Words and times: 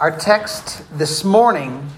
Our 0.00 0.10
text 0.10 0.82
this 0.98 1.22
morning 1.22 1.88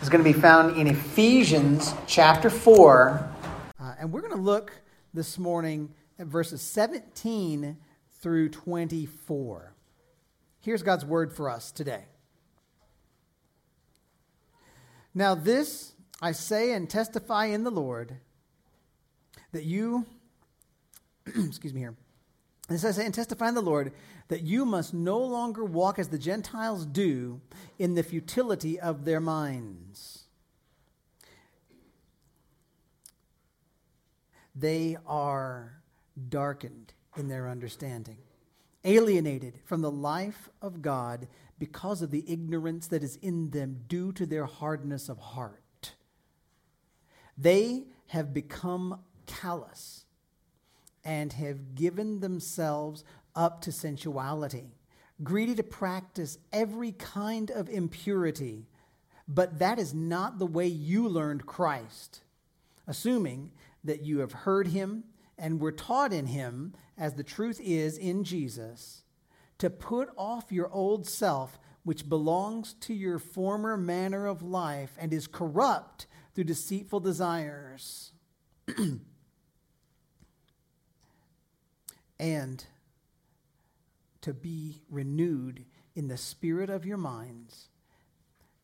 is 0.00 0.08
going 0.08 0.24
to 0.24 0.32
be 0.32 0.38
found 0.38 0.78
in 0.78 0.86
Ephesians 0.86 1.92
chapter 2.06 2.48
4. 2.48 3.30
Uh, 3.78 3.94
and 4.00 4.10
we're 4.10 4.22
going 4.22 4.32
to 4.32 4.40
look 4.40 4.72
this 5.12 5.38
morning 5.38 5.92
at 6.18 6.28
verses 6.28 6.62
17 6.62 7.76
through 8.22 8.48
24. 8.48 9.74
Here's 10.60 10.82
God's 10.82 11.04
word 11.04 11.30
for 11.30 11.50
us 11.50 11.70
today. 11.70 12.06
Now, 15.14 15.34
this 15.34 15.92
I 16.22 16.32
say 16.32 16.72
and 16.72 16.88
testify 16.88 17.46
in 17.46 17.64
the 17.64 17.70
Lord 17.70 18.16
that 19.52 19.64
you, 19.64 20.06
excuse 21.26 21.74
me 21.74 21.80
here, 21.80 21.96
this 22.70 22.82
I 22.82 22.92
say 22.92 23.04
and 23.04 23.14
testify 23.14 23.48
in 23.50 23.54
the 23.54 23.60
Lord 23.60 23.92
that 24.32 24.40
you 24.40 24.64
must 24.64 24.94
no 24.94 25.18
longer 25.18 25.62
walk 25.62 25.98
as 25.98 26.08
the 26.08 26.16
Gentiles 26.16 26.86
do 26.86 27.38
in 27.78 27.92
the 27.92 28.02
futility 28.02 28.80
of 28.80 29.04
their 29.04 29.20
minds. 29.20 30.24
They 34.54 34.96
are 35.06 35.82
darkened 36.30 36.94
in 37.14 37.28
their 37.28 37.46
understanding, 37.46 38.16
alienated 38.84 39.58
from 39.66 39.82
the 39.82 39.90
life 39.90 40.48
of 40.62 40.80
God 40.80 41.28
because 41.58 42.00
of 42.00 42.10
the 42.10 42.24
ignorance 42.26 42.86
that 42.86 43.04
is 43.04 43.16
in 43.16 43.50
them 43.50 43.82
due 43.86 44.12
to 44.12 44.24
their 44.24 44.46
hardness 44.46 45.10
of 45.10 45.18
heart. 45.18 45.92
They 47.36 47.84
have 48.06 48.32
become 48.32 49.00
callous 49.26 50.06
and 51.04 51.32
have 51.34 51.74
given 51.74 52.20
themselves 52.20 53.04
up 53.34 53.60
to 53.62 53.72
sensuality, 53.72 54.74
greedy 55.22 55.54
to 55.54 55.62
practice 55.62 56.38
every 56.52 56.92
kind 56.92 57.50
of 57.50 57.68
impurity. 57.68 58.66
But 59.28 59.58
that 59.58 59.78
is 59.78 59.94
not 59.94 60.38
the 60.38 60.46
way 60.46 60.66
you 60.66 61.08
learned 61.08 61.46
Christ, 61.46 62.22
assuming 62.86 63.52
that 63.84 64.02
you 64.02 64.18
have 64.18 64.32
heard 64.32 64.68
him 64.68 65.04
and 65.38 65.60
were 65.60 65.72
taught 65.72 66.12
in 66.12 66.26
him, 66.26 66.74
as 66.96 67.14
the 67.14 67.24
truth 67.24 67.60
is 67.62 67.96
in 67.98 68.22
Jesus, 68.24 69.02
to 69.58 69.70
put 69.70 70.10
off 70.16 70.52
your 70.52 70.70
old 70.70 71.06
self, 71.06 71.58
which 71.84 72.08
belongs 72.08 72.74
to 72.74 72.94
your 72.94 73.18
former 73.18 73.76
manner 73.76 74.26
of 74.26 74.42
life 74.42 74.96
and 75.00 75.12
is 75.12 75.26
corrupt 75.26 76.06
through 76.34 76.44
deceitful 76.44 77.00
desires. 77.00 78.12
and 82.20 82.64
to 84.22 84.32
be 84.32 84.82
renewed 84.90 85.64
in 85.94 86.08
the 86.08 86.16
spirit 86.16 86.70
of 86.70 86.86
your 86.86 86.96
minds 86.96 87.68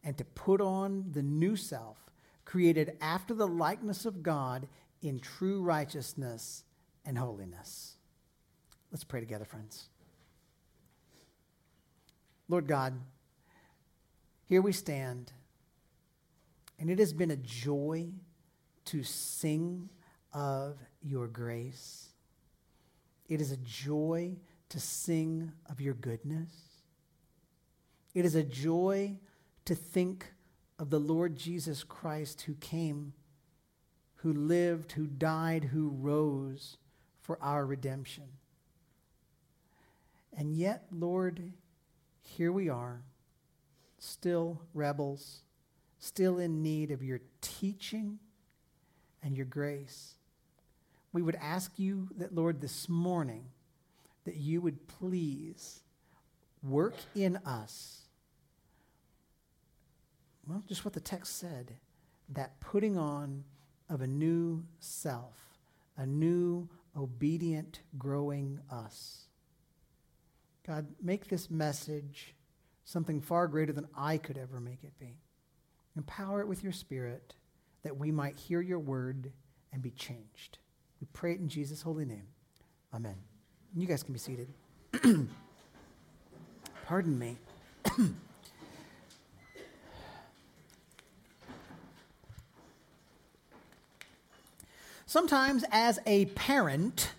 and 0.03 0.17
to 0.17 0.25
put 0.25 0.61
on 0.61 1.06
the 1.12 1.23
new 1.23 1.56
self, 1.56 1.98
created 2.45 2.97
after 3.01 3.34
the 3.34 3.47
likeness 3.47 4.06
of 4.06 4.23
God 4.23 4.69
in 5.03 5.20
true 5.20 5.62
righteousness 5.62 6.64
and 7.05 7.19
holiness. 7.19 7.97
Let's 8.91 9.05
pray 9.05 9.20
together, 9.20 9.45
friends. 9.45 9.89
Lord 12.48 12.67
God, 12.67 12.95
here 14.47 14.62
we 14.62 14.73
stand, 14.73 15.33
and 16.79 16.89
it 16.89 16.98
has 16.98 17.12
been 17.12 17.31
a 17.31 17.36
joy 17.36 18.09
to 18.86 19.03
sing 19.03 19.91
of 20.33 20.79
your 21.03 21.27
grace. 21.27 22.09
It 23.29 23.42
is 23.42 23.53
a 23.53 23.59
joy 23.59 24.36
to 24.70 24.80
sing 24.80 25.52
of 25.70 25.80
your 25.80 25.94
goodness. 25.94 26.50
It 28.14 28.24
is 28.24 28.34
a 28.34 28.42
joy 28.42 29.16
to 29.64 29.74
think 29.74 30.33
of 30.78 30.91
the 30.91 31.00
Lord 31.00 31.36
Jesus 31.36 31.84
Christ 31.84 32.42
who 32.42 32.55
came, 32.55 33.12
who 34.16 34.33
lived, 34.33 34.92
who 34.92 35.06
died, 35.06 35.64
who 35.64 35.89
rose 35.89 36.77
for 37.20 37.39
our 37.42 37.67
redemption. 37.67 38.24
And 40.36 40.55
yet, 40.55 40.85
Lord, 40.92 41.52
here 42.23 42.52
we 42.52 42.68
are, 42.68 43.02
still 43.98 44.61
rebels, 44.73 45.42
still 45.98 46.39
in 46.39 46.62
need 46.62 46.90
of 46.90 47.02
your 47.02 47.20
teaching 47.40 48.18
and 49.23 49.36
your 49.36 49.46
grace. 49.46 50.14
We 51.12 51.23
would 51.23 51.36
ask 51.36 51.73
you 51.79 52.08
that, 52.18 52.35
Lord, 52.35 52.61
this 52.61 52.89
morning, 52.89 53.46
that 54.28 54.36
you 54.36 54.61
would 54.61 54.86
please 54.89 55.80
work 56.62 56.96
in 57.14 57.39
us. 57.46 58.02
Well, 60.46 60.62
just 60.68 60.84
what 60.84 60.92
the 60.92 61.00
text 61.00 61.39
said 61.39 61.77
that 62.28 62.61
putting 62.61 62.98
on 62.98 63.44
of 63.88 64.02
a 64.02 64.06
new 64.06 64.64
self, 64.80 65.38
a 65.96 66.05
new, 66.05 66.68
obedient, 66.94 67.80
growing 67.96 68.61
us. 68.70 69.28
God, 70.67 70.88
make 71.02 71.28
this 71.28 71.50
message 71.50 72.34
something 72.84 73.22
far 73.22 73.48
greater 73.48 73.72
than 73.72 73.88
I 73.96 74.18
could 74.18 74.36
ever 74.36 74.61
make 74.61 74.84
it 74.84 74.92
be. 74.98 75.22
Empower 75.96 76.42
it 76.42 76.48
with 76.48 76.62
your 76.62 76.72
spirit 76.72 77.33
that 77.83 77.96
we 77.96 78.12
might 78.12 78.36
hear 78.36 78.61
your 78.61 78.78
word 78.78 79.33
and 79.72 79.80
be 79.80 79.90
changed. 79.90 80.58
We 81.00 81.06
pray 81.14 81.33
it 81.33 81.40
in 81.40 81.48
Jesus' 81.48 81.80
holy 81.80 82.05
name. 82.05 82.27
Amen. 82.92 83.17
You 83.77 83.86
guys 83.86 84.02
can 84.02 84.12
be 84.12 84.18
seated. 84.18 84.48
Pardon 86.86 87.18
me. 87.18 87.36
Sometimes, 95.06 95.64
as 95.70 95.98
a 96.06 96.27
parent, 96.27 97.12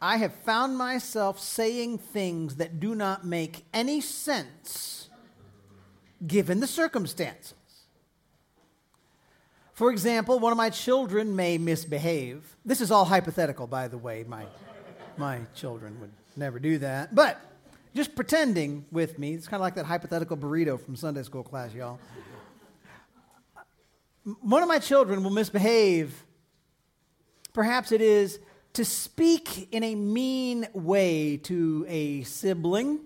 I 0.00 0.18
have 0.18 0.34
found 0.34 0.76
myself 0.76 1.40
saying 1.40 1.98
things 1.98 2.56
that 2.56 2.78
do 2.78 2.94
not 2.94 3.24
make 3.24 3.64
any 3.72 4.00
sense 4.00 5.08
given 6.26 6.60
the 6.60 6.66
circumstances. 6.66 7.54
For 9.74 9.90
example, 9.90 10.38
one 10.38 10.52
of 10.52 10.56
my 10.56 10.70
children 10.70 11.34
may 11.34 11.58
misbehave. 11.58 12.56
This 12.64 12.80
is 12.80 12.92
all 12.92 13.04
hypothetical, 13.04 13.66
by 13.66 13.88
the 13.88 13.98
way. 13.98 14.24
My, 14.26 14.46
my 15.16 15.40
children 15.56 15.98
would 16.00 16.12
never 16.36 16.60
do 16.60 16.78
that. 16.78 17.12
But 17.12 17.40
just 17.92 18.14
pretending 18.14 18.84
with 18.92 19.18
me, 19.18 19.34
it's 19.34 19.48
kind 19.48 19.60
of 19.60 19.62
like 19.62 19.74
that 19.74 19.84
hypothetical 19.84 20.36
burrito 20.36 20.80
from 20.80 20.94
Sunday 20.94 21.24
school 21.24 21.42
class, 21.42 21.74
y'all. 21.74 21.98
One 24.40 24.62
of 24.62 24.68
my 24.68 24.78
children 24.78 25.24
will 25.24 25.30
misbehave. 25.30 26.24
Perhaps 27.52 27.90
it 27.90 28.00
is 28.00 28.38
to 28.74 28.84
speak 28.84 29.72
in 29.72 29.82
a 29.82 29.96
mean 29.96 30.68
way 30.72 31.36
to 31.38 31.84
a 31.88 32.22
sibling. 32.22 33.00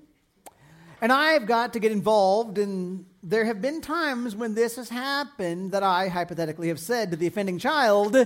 And 1.00 1.12
I've 1.12 1.46
got 1.46 1.74
to 1.74 1.80
get 1.80 1.92
involved 1.92 2.58
and 2.58 3.06
there 3.22 3.44
have 3.44 3.60
been 3.60 3.80
times 3.80 4.34
when 4.34 4.54
this 4.54 4.76
has 4.76 4.88
happened 4.88 5.72
that 5.72 5.82
I 5.82 6.08
hypothetically 6.08 6.68
have 6.68 6.80
said 6.80 7.10
to 7.10 7.16
the 7.16 7.26
offending 7.26 7.58
child, 7.58 8.16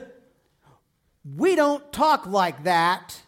We 1.36 1.56
don't 1.56 1.92
talk 1.92 2.26
like 2.26 2.64
that. 2.64 3.20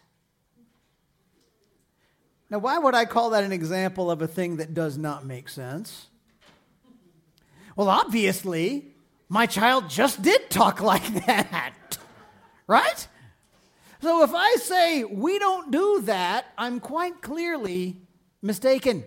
Now, 2.49 2.59
why 2.59 2.77
would 2.77 2.93
I 2.93 3.05
call 3.05 3.31
that 3.31 3.43
an 3.43 3.51
example 3.51 4.11
of 4.11 4.21
a 4.21 4.27
thing 4.27 4.57
that 4.57 4.73
does 4.73 4.97
not 4.97 5.25
make 5.25 5.49
sense? 5.49 6.07
Well, 7.75 7.89
obviously, 7.89 8.93
my 9.27 9.47
child 9.47 9.89
just 9.89 10.21
did 10.21 10.49
talk 10.49 10.81
like 10.93 11.25
that, 11.25 11.73
right? 12.67 13.07
So 14.01 14.23
if 14.23 14.31
I 14.33 14.55
say 14.55 15.03
we 15.03 15.39
don't 15.39 15.71
do 15.71 16.01
that, 16.03 16.45
I'm 16.57 16.79
quite 16.79 17.21
clearly 17.21 17.97
mistaken. 18.41 19.03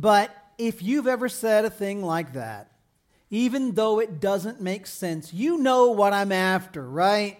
But 0.00 0.30
if 0.58 0.80
you've 0.80 1.08
ever 1.08 1.28
said 1.28 1.64
a 1.64 1.70
thing 1.70 2.04
like 2.04 2.34
that, 2.34 2.70
even 3.30 3.74
though 3.74 3.98
it 3.98 4.20
doesn't 4.20 4.60
make 4.60 4.86
sense, 4.86 5.34
you 5.34 5.58
know 5.58 5.90
what 5.90 6.12
I'm 6.12 6.30
after, 6.30 6.88
right? 6.88 7.38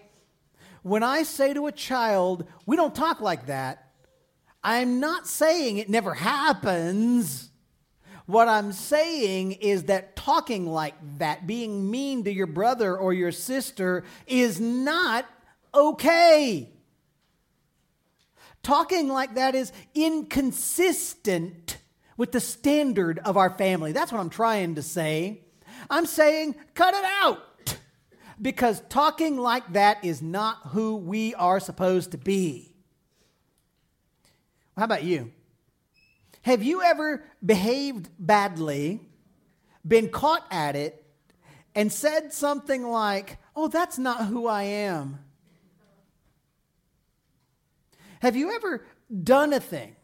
When 0.83 1.05
I 1.05 1.23
say 1.23 1.55
to 1.55 1.69
a 1.69 1.73
child, 1.73 2.49
we 2.67 2.75
don't 2.75 2.97
talk 2.97 3.21
like 3.21 3.47
that, 3.47 3.93
I'm 4.65 4.99
not 4.99 5.29
saying 5.29 5.79
it 5.79 5.89
never 5.89 6.15
happens. 6.15 7.51
What 8.27 8.49
I'm 8.49 8.73
saying 8.73 9.53
is 9.53 9.85
that 9.85 10.17
talking 10.17 10.67
like 10.67 10.95
that, 11.19 11.47
being 11.47 11.89
mean 11.89 12.25
to 12.25 12.33
your 12.33 12.49
brother 12.49 12.97
or 12.97 13.13
your 13.13 13.31
sister, 13.33 14.03
is 14.27 14.61
not 14.61 15.27
okay. 15.73 16.71
Talking 18.65 19.09
like 19.09 19.37
that 19.37 19.55
is 19.55 19.73
inconsistent 19.95 21.78
with 22.19 22.33
the 22.33 22.41
standard 22.41 23.19
of 23.21 23.39
our 23.39 23.57
family. 23.57 23.93
That's 23.93 24.13
what 24.13 24.21
I'm 24.21 24.29
trying 24.29 24.75
to 24.75 24.83
say. 24.83 25.41
I'm 25.89 26.05
saying 26.05 26.57
cut 26.75 26.93
it 26.93 27.05
out 27.05 27.41
because 28.43 28.83
talking 28.91 29.39
like 29.39 29.73
that 29.73 30.05
is 30.05 30.21
not 30.21 30.59
who 30.67 30.97
we 30.97 31.35
are 31.35 31.61
supposed 31.61 32.11
to 32.11 32.19
be. 32.19 32.75
How 34.77 34.85
about 34.85 35.05
you? 35.05 35.33
Have 36.43 36.63
you 36.63 36.83
ever 36.83 37.25
behaved 37.45 38.11
badly, 38.19 39.01
been 39.87 40.09
caught 40.09 40.45
at 40.51 40.77
it, 40.77 41.05
and 41.75 41.93
said 41.93 42.33
something 42.33 42.87
like, 42.87 43.39
Oh, 43.55 43.69
that's 43.69 43.99
not 43.99 44.27
who 44.27 44.47
I 44.47 44.63
am? 44.65 45.19
Have 48.21 48.37
you 48.37 48.53
ever 48.55 48.85
done 49.23 49.53
a 49.53 49.61
thing? 49.61 49.97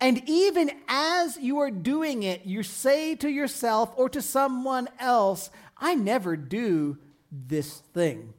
And 0.00 0.22
even 0.26 0.70
as 0.88 1.36
you 1.36 1.58
are 1.58 1.70
doing 1.70 2.22
it, 2.22 2.46
you 2.46 2.62
say 2.62 3.14
to 3.16 3.28
yourself 3.28 3.92
or 3.96 4.08
to 4.08 4.22
someone 4.22 4.88
else, 4.98 5.50
I 5.76 5.94
never 5.94 6.36
do 6.36 6.96
this 7.30 7.78
thing. 7.92 8.32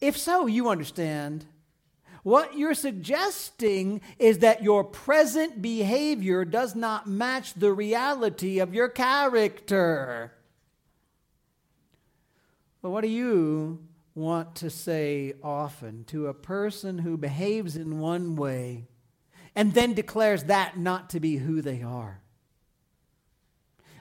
If 0.00 0.18
so, 0.18 0.46
you 0.46 0.68
understand. 0.68 1.46
What 2.22 2.58
you're 2.58 2.74
suggesting 2.74 4.02
is 4.18 4.40
that 4.40 4.62
your 4.62 4.84
present 4.84 5.62
behavior 5.62 6.44
does 6.44 6.74
not 6.74 7.06
match 7.06 7.54
the 7.54 7.72
reality 7.72 8.58
of 8.58 8.74
your 8.74 8.88
character. 8.88 10.32
But 12.82 12.90
what 12.90 13.02
do 13.02 13.08
you 13.08 13.78
want 14.14 14.56
to 14.56 14.70
say 14.70 15.34
often 15.42 16.04
to 16.08 16.26
a 16.26 16.34
person 16.34 16.98
who 16.98 17.16
behaves 17.16 17.76
in 17.76 18.00
one 18.00 18.36
way 18.36 18.86
and 19.56 19.72
then 19.72 19.94
declares 19.94 20.44
that 20.44 20.78
not 20.78 21.10
to 21.10 21.18
be 21.18 21.38
who 21.38 21.62
they 21.62 21.82
are? 21.82 22.20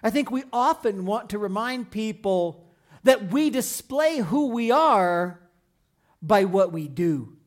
I 0.04 0.12
think 0.12 0.30
we 0.30 0.44
often 0.54 1.06
want 1.06 1.32
to 1.32 1.40
remind 1.40 1.90
people 1.90 2.68
that 3.04 3.32
we 3.32 3.50
display 3.50 4.20
who 4.20 4.50
we 4.50 4.70
are 4.70 5.40
by 6.22 6.46
what 6.46 6.72
we 6.72 6.88
do. 6.88 7.38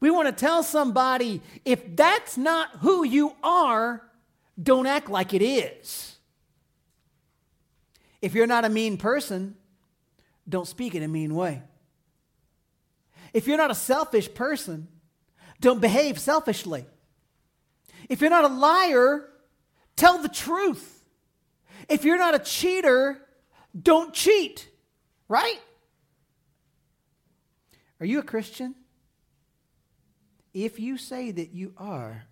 We 0.00 0.10
want 0.10 0.26
to 0.26 0.32
tell 0.32 0.62
somebody 0.62 1.40
if 1.64 1.96
that's 1.96 2.36
not 2.36 2.70
who 2.80 3.04
you 3.04 3.34
are, 3.42 4.02
don't 4.60 4.86
act 4.86 5.08
like 5.08 5.32
it 5.32 5.42
is. 5.42 6.16
If 8.20 8.34
you're 8.34 8.46
not 8.46 8.64
a 8.64 8.68
mean 8.68 8.96
person, 8.96 9.56
don't 10.48 10.66
speak 10.66 10.94
in 10.94 11.02
a 11.02 11.08
mean 11.08 11.34
way. 11.34 11.62
If 13.32 13.46
you're 13.46 13.56
not 13.56 13.70
a 13.70 13.74
selfish 13.74 14.32
person, 14.34 14.88
don't 15.60 15.80
behave 15.80 16.18
selfishly. 16.18 16.86
If 18.08 18.20
you're 18.20 18.30
not 18.30 18.44
a 18.44 18.54
liar, 18.54 19.28
tell 19.96 20.18
the 20.18 20.28
truth. 20.28 21.04
If 21.88 22.04
you're 22.04 22.18
not 22.18 22.34
a 22.34 22.38
cheater, 22.38 23.20
don't 23.80 24.14
cheat, 24.14 24.68
right? 25.28 25.60
Are 28.00 28.06
you 28.06 28.18
a 28.18 28.22
Christian? 28.22 28.74
If 30.54 30.80
you 30.80 30.96
say 30.98 31.30
that 31.30 31.52
you 31.52 31.72
are, 31.76 32.24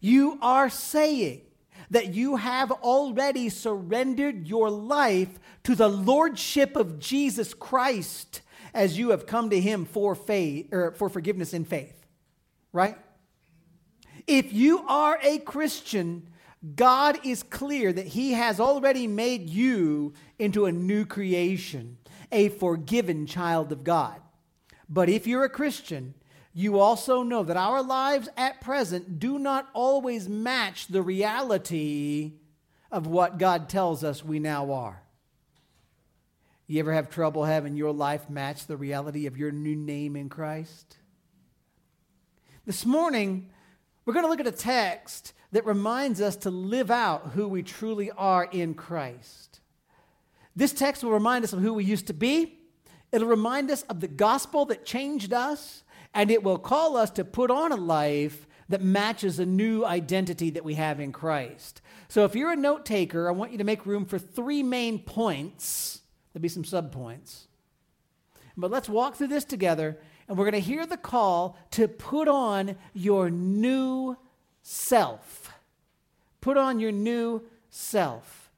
you 0.00 0.38
are 0.42 0.68
saying 0.68 1.42
that 1.90 2.14
you 2.14 2.36
have 2.36 2.70
already 2.70 3.48
surrendered 3.48 4.46
your 4.46 4.70
life 4.70 5.38
to 5.64 5.74
the 5.74 5.88
lordship 5.88 6.76
of 6.76 6.98
Jesus 6.98 7.54
Christ 7.54 8.40
as 8.74 8.98
you 8.98 9.10
have 9.10 9.26
come 9.26 9.50
to 9.50 9.60
him 9.60 9.84
for 9.84 10.14
faith 10.14 10.72
or 10.72 10.92
for 10.92 11.08
forgiveness 11.08 11.54
in 11.54 11.64
faith. 11.64 12.05
Right? 12.76 12.98
If 14.26 14.52
you 14.52 14.80
are 14.86 15.18
a 15.22 15.38
Christian, 15.38 16.28
God 16.74 17.18
is 17.24 17.42
clear 17.42 17.90
that 17.90 18.08
he 18.08 18.32
has 18.32 18.60
already 18.60 19.06
made 19.06 19.48
you 19.48 20.12
into 20.38 20.66
a 20.66 20.72
new 20.72 21.06
creation, 21.06 21.96
a 22.30 22.50
forgiven 22.50 23.24
child 23.24 23.72
of 23.72 23.82
God. 23.82 24.20
But 24.90 25.08
if 25.08 25.26
you're 25.26 25.44
a 25.44 25.48
Christian, 25.48 26.12
you 26.52 26.78
also 26.78 27.22
know 27.22 27.44
that 27.44 27.56
our 27.56 27.82
lives 27.82 28.28
at 28.36 28.60
present 28.60 29.18
do 29.18 29.38
not 29.38 29.70
always 29.72 30.28
match 30.28 30.88
the 30.88 31.00
reality 31.00 32.34
of 32.92 33.06
what 33.06 33.38
God 33.38 33.70
tells 33.70 34.04
us 34.04 34.22
we 34.22 34.38
now 34.38 34.70
are. 34.72 35.02
You 36.66 36.80
ever 36.80 36.92
have 36.92 37.08
trouble 37.08 37.44
having 37.44 37.74
your 37.74 37.92
life 37.94 38.28
match 38.28 38.66
the 38.66 38.76
reality 38.76 39.24
of 39.24 39.38
your 39.38 39.50
new 39.50 39.76
name 39.76 40.14
in 40.14 40.28
Christ? 40.28 40.98
This 42.66 42.84
morning, 42.84 43.48
we're 44.04 44.12
going 44.12 44.24
to 44.24 44.28
look 44.28 44.40
at 44.40 44.46
a 44.48 44.50
text 44.50 45.34
that 45.52 45.64
reminds 45.64 46.20
us 46.20 46.34
to 46.38 46.50
live 46.50 46.90
out 46.90 47.30
who 47.34 47.46
we 47.46 47.62
truly 47.62 48.10
are 48.10 48.42
in 48.50 48.74
Christ. 48.74 49.60
This 50.56 50.72
text 50.72 51.04
will 51.04 51.12
remind 51.12 51.44
us 51.44 51.52
of 51.52 51.60
who 51.60 51.72
we 51.72 51.84
used 51.84 52.08
to 52.08 52.12
be. 52.12 52.58
It'll 53.12 53.28
remind 53.28 53.70
us 53.70 53.82
of 53.82 54.00
the 54.00 54.08
gospel 54.08 54.64
that 54.64 54.84
changed 54.84 55.32
us 55.32 55.84
and 56.12 56.28
it 56.28 56.42
will 56.42 56.58
call 56.58 56.96
us 56.96 57.10
to 57.12 57.24
put 57.24 57.52
on 57.52 57.70
a 57.70 57.76
life 57.76 58.48
that 58.68 58.82
matches 58.82 59.38
a 59.38 59.46
new 59.46 59.84
identity 59.84 60.50
that 60.50 60.64
we 60.64 60.74
have 60.74 60.98
in 60.98 61.12
Christ. 61.12 61.82
So 62.08 62.24
if 62.24 62.34
you're 62.34 62.50
a 62.50 62.56
note 62.56 62.84
taker, 62.84 63.28
I 63.28 63.32
want 63.32 63.52
you 63.52 63.58
to 63.58 63.64
make 63.64 63.86
room 63.86 64.04
for 64.04 64.18
three 64.18 64.64
main 64.64 64.98
points. 64.98 66.00
There'll 66.32 66.42
be 66.42 66.48
some 66.48 66.64
subpoints. 66.64 67.46
But 68.56 68.72
let's 68.72 68.88
walk 68.88 69.14
through 69.14 69.28
this 69.28 69.44
together, 69.44 69.98
and 70.28 70.36
we're 70.36 70.50
going 70.50 70.62
to 70.62 70.68
hear 70.68 70.86
the 70.86 70.96
call 70.96 71.56
to 71.72 71.88
put 71.88 72.28
on 72.28 72.76
your 72.92 73.30
new 73.30 74.16
self. 74.62 75.52
Put 76.40 76.56
on 76.56 76.80
your 76.80 76.92
new 76.92 77.42
self. 77.70 78.50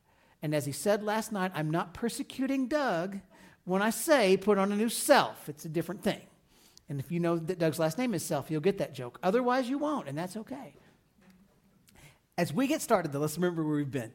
And 0.42 0.54
as 0.54 0.66
he 0.66 0.72
said 0.72 1.02
last 1.02 1.32
night, 1.32 1.52
I'm 1.54 1.70
not 1.70 1.94
persecuting 1.94 2.68
Doug 2.68 3.20
when 3.68 3.82
I 3.82 3.90
say 3.90 4.38
put 4.38 4.56
on 4.56 4.72
a 4.72 4.76
new 4.76 4.88
self, 4.88 5.48
it's 5.48 5.66
a 5.66 5.68
different 5.68 6.02
thing. 6.02 6.22
And 6.88 6.98
if 6.98 7.12
you 7.12 7.20
know 7.20 7.36
that 7.36 7.58
Doug's 7.58 7.78
last 7.78 7.98
name 7.98 8.14
is 8.14 8.24
Self, 8.24 8.50
you'll 8.50 8.62
get 8.62 8.78
that 8.78 8.94
joke. 8.94 9.18
Otherwise, 9.22 9.68
you 9.68 9.76
won't, 9.76 10.08
and 10.08 10.16
that's 10.16 10.38
okay. 10.38 10.74
As 12.38 12.50
we 12.50 12.66
get 12.66 12.80
started, 12.80 13.12
though, 13.12 13.18
let's 13.18 13.36
remember 13.36 13.62
where 13.62 13.76
we've 13.76 13.90
been. 13.90 14.12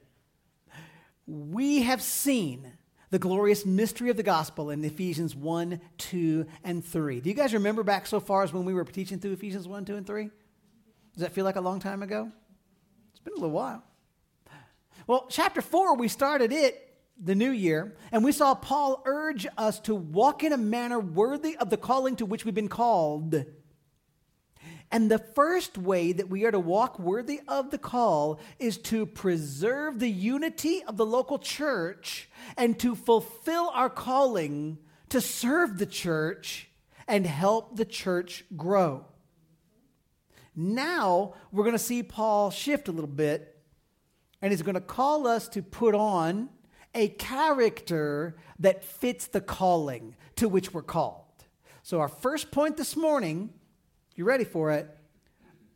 We 1.27 1.83
have 1.83 2.01
seen 2.01 2.71
the 3.13 3.19
glorious 3.19 3.63
mystery 3.63 4.09
of 4.09 4.17
the 4.17 4.23
gospel 4.23 4.71
in 4.71 4.83
Ephesians 4.83 5.35
1, 5.35 5.79
2, 5.99 6.47
and 6.63 6.83
3. 6.83 7.21
Do 7.21 7.29
you 7.29 7.35
guys 7.35 7.53
remember 7.53 7.83
back 7.83 8.07
so 8.07 8.19
far 8.19 8.41
as 8.41 8.51
when 8.51 8.65
we 8.65 8.73
were 8.73 8.83
teaching 8.85 9.19
through 9.19 9.33
Ephesians 9.33 9.67
1, 9.67 9.85
2, 9.85 9.97
and 9.97 10.07
3? 10.07 10.23
Does 10.23 11.21
that 11.21 11.31
feel 11.31 11.45
like 11.45 11.55
a 11.55 11.61
long 11.61 11.79
time 11.79 12.01
ago? 12.01 12.31
It's 13.11 13.19
been 13.19 13.33
a 13.33 13.35
little 13.35 13.51
while. 13.51 13.83
Well, 15.05 15.27
chapter 15.29 15.61
4, 15.61 15.95
we 15.95 16.07
started 16.07 16.51
it 16.51 16.91
the 17.23 17.35
new 17.35 17.51
year, 17.51 17.95
and 18.11 18.23
we 18.23 18.31
saw 18.31 18.55
Paul 18.55 19.03
urge 19.05 19.45
us 19.59 19.79
to 19.81 19.93
walk 19.93 20.43
in 20.43 20.51
a 20.51 20.57
manner 20.57 20.99
worthy 20.99 21.55
of 21.57 21.69
the 21.69 21.77
calling 21.77 22.15
to 22.15 22.25
which 22.25 22.45
we've 22.45 22.55
been 22.55 22.67
called. 22.67 23.45
And 24.93 25.09
the 25.09 25.17
first 25.17 25.75
way 25.75 26.11
that 26.11 26.29
we 26.29 26.45
are 26.45 26.51
to 26.51 26.59
walk 26.59 26.99
worthy 26.99 27.41
of 27.47 27.71
the 27.71 27.79
call 27.79 28.39
is 28.59 28.77
to 28.77 29.07
preserve 29.07 29.97
the 29.97 30.11
unity 30.11 30.83
of 30.83 30.97
the 30.97 31.05
local 31.05 31.39
church 31.39 32.29
and 32.57 32.79
to 32.79 32.93
fulfill 32.93 33.71
our 33.73 33.89
calling 33.89 34.77
to 35.09 35.19
serve 35.19 35.79
the 35.79 35.87
church 35.87 36.69
and 37.07 37.25
help 37.25 37.75
the 37.75 37.85
church 37.85 38.45
grow. 38.55 39.03
Now 40.55 41.33
we're 41.51 41.63
going 41.63 41.73
to 41.73 41.79
see 41.79 42.03
Paul 42.03 42.51
shift 42.51 42.87
a 42.87 42.91
little 42.91 43.07
bit, 43.07 43.59
and 44.43 44.51
he's 44.51 44.61
going 44.61 44.75
to 44.75 44.81
call 44.81 45.25
us 45.25 45.47
to 45.49 45.63
put 45.63 45.95
on 45.95 46.49
a 46.93 47.07
character 47.07 48.35
that 48.59 48.83
fits 48.83 49.25
the 49.25 49.41
calling 49.41 50.15
to 50.35 50.47
which 50.47 50.71
we're 50.71 50.83
called. 50.83 51.25
So, 51.81 51.99
our 51.99 52.07
first 52.07 52.51
point 52.51 52.77
this 52.77 52.95
morning, 52.95 53.49
you 54.15 54.25
ready 54.25 54.43
for 54.43 54.71
it, 54.71 54.89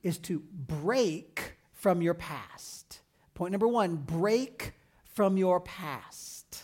is 0.04 0.18
to 0.20 0.44
break 0.54 1.58
from 1.74 2.02
your 2.02 2.14
past. 2.14 3.02
Point 3.34 3.52
number 3.52 3.68
one 3.68 3.96
break 3.96 4.74
from 5.14 5.38
your 5.38 5.60
past. 5.60 6.64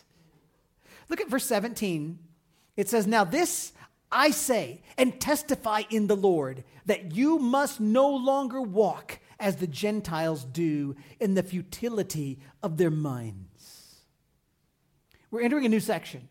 Look 1.09 1.21
at 1.21 1.29
verse 1.29 1.45
17. 1.45 2.19
It 2.75 2.89
says, 2.89 3.05
Now 3.05 3.23
this 3.23 3.73
I 4.11 4.29
say 4.29 4.81
and 4.97 5.19
testify 5.19 5.83
in 5.89 6.07
the 6.07 6.15
Lord 6.15 6.63
that 6.85 7.15
you 7.15 7.39
must 7.39 7.79
no 7.79 8.09
longer 8.09 8.61
walk 8.61 9.19
as 9.39 9.55
the 9.55 9.67
Gentiles 9.67 10.45
do 10.45 10.95
in 11.19 11.33
the 11.33 11.43
futility 11.43 12.39
of 12.61 12.77
their 12.77 12.91
minds. 12.91 13.95
We're 15.31 15.41
entering 15.41 15.65
a 15.65 15.69
new 15.69 15.79
section, 15.79 16.29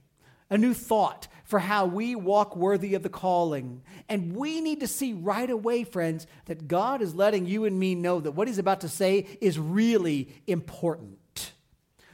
a 0.53 0.59
new 0.59 0.75
thought 0.75 1.29
for 1.45 1.61
how 1.61 1.87
we 1.87 2.15
walk 2.15 2.55
worthy 2.55 2.95
of 2.95 3.03
the 3.03 3.09
calling. 3.09 3.81
And 4.07 4.37
we 4.37 4.61
need 4.61 4.81
to 4.81 4.87
see 4.87 5.15
right 5.15 5.49
away, 5.49 5.83
friends, 5.83 6.27
that 6.45 6.69
God 6.69 7.01
is 7.01 7.15
letting 7.15 7.47
you 7.47 7.65
and 7.65 7.81
me 7.81 7.95
know 7.95 8.21
that 8.21 8.33
what 8.33 8.49
He's 8.49 8.59
about 8.59 8.83
to 8.83 8.89
say 8.89 9.27
is 9.41 9.59
really 9.59 10.29
important. 10.47 11.53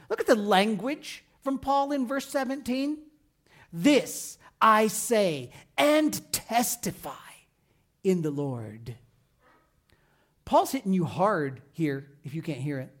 Look 0.09 0.21
at 0.21 0.25
the 0.25 0.35
language 0.35 1.25
from 1.43 1.59
Paul 1.59 1.91
in 1.91 2.07
verse 2.07 2.29
17. 2.29 2.99
This 3.73 4.37
I 4.61 4.87
say 4.87 5.51
and 5.77 6.19
testify 6.31 7.11
in 8.05 8.21
the 8.21 8.31
Lord. 8.31 8.95
Paul's 10.45 10.71
hitting 10.71 10.93
you 10.93 11.03
hard 11.03 11.61
here 11.73 12.07
if 12.23 12.33
you 12.33 12.41
can't 12.41 12.59
hear 12.59 12.79
it. 12.79 12.95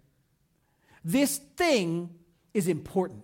This 1.05 1.37
thing 1.37 2.09
is 2.53 2.67
important. 2.67 3.23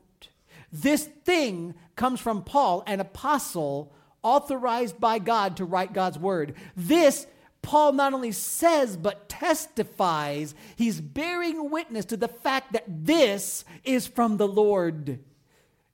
This 0.82 1.06
thing 1.06 1.74
comes 1.96 2.20
from 2.20 2.44
Paul, 2.44 2.84
an 2.86 3.00
apostle 3.00 3.94
authorized 4.22 5.00
by 5.00 5.20
God 5.20 5.58
to 5.58 5.66
write 5.66 5.94
God's 5.94 6.20
word. 6.20 6.56
This 6.76 7.28
Paul 7.62 7.94
not 7.94 8.14
only 8.14 8.34
says, 8.34 8.98
but 8.98 9.30
testifies. 9.30 10.54
He's 10.76 11.00
bearing 11.00 11.72
witness 11.72 12.06
to 12.06 12.18
the 12.18 12.28
fact 12.28 12.74
that 12.74 12.84
this 12.88 13.64
is 13.84 14.06
from 14.06 14.38
the 14.38 14.48
Lord. 14.48 15.20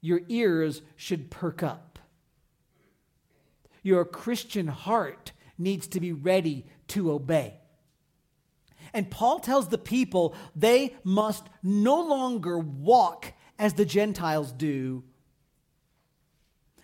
Your 0.01 0.21
ears 0.27 0.81
should 0.95 1.29
perk 1.29 1.61
up. 1.61 1.99
Your 3.83 4.03
Christian 4.03 4.67
heart 4.67 5.31
needs 5.57 5.87
to 5.89 5.99
be 5.99 6.11
ready 6.11 6.65
to 6.89 7.11
obey. 7.11 7.59
And 8.93 9.11
Paul 9.11 9.39
tells 9.39 9.69
the 9.69 9.77
people 9.77 10.35
they 10.55 10.95
must 11.03 11.45
no 11.63 12.01
longer 12.01 12.57
walk 12.57 13.33
as 13.61 13.75
the 13.75 13.85
Gentiles 13.85 14.51
do. 14.51 15.03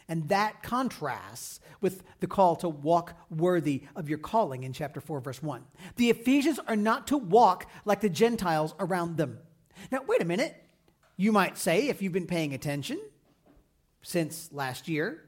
And 0.07 0.29
that 0.29 0.62
contrasts 0.62 1.60
with 1.81 2.03
the 2.19 2.27
call 2.27 2.55
to 2.57 2.69
walk 2.69 3.17
worthy 3.31 3.81
of 3.96 4.07
your 4.07 4.19
calling 4.19 4.63
in 4.63 4.72
chapter 4.74 5.01
4, 5.01 5.19
verse 5.19 5.41
1. 5.41 5.65
The 5.96 6.12
Ephesians 6.12 6.60
are 6.67 6.75
not 6.75 7.07
to 7.07 7.17
walk 7.17 7.65
like 7.84 8.00
the 8.00 8.10
Gentiles 8.10 8.75
around 8.79 9.17
them. 9.17 9.39
Now, 9.91 10.01
wait 10.07 10.22
a 10.22 10.25
minute. 10.25 10.55
You 11.17 11.31
might 11.31 11.57
say, 11.57 11.89
if 11.89 12.01
you've 12.01 12.13
been 12.13 12.27
paying 12.27 12.53
attention 12.53 13.01
since 14.03 14.50
last 14.53 14.88
year, 14.88 15.24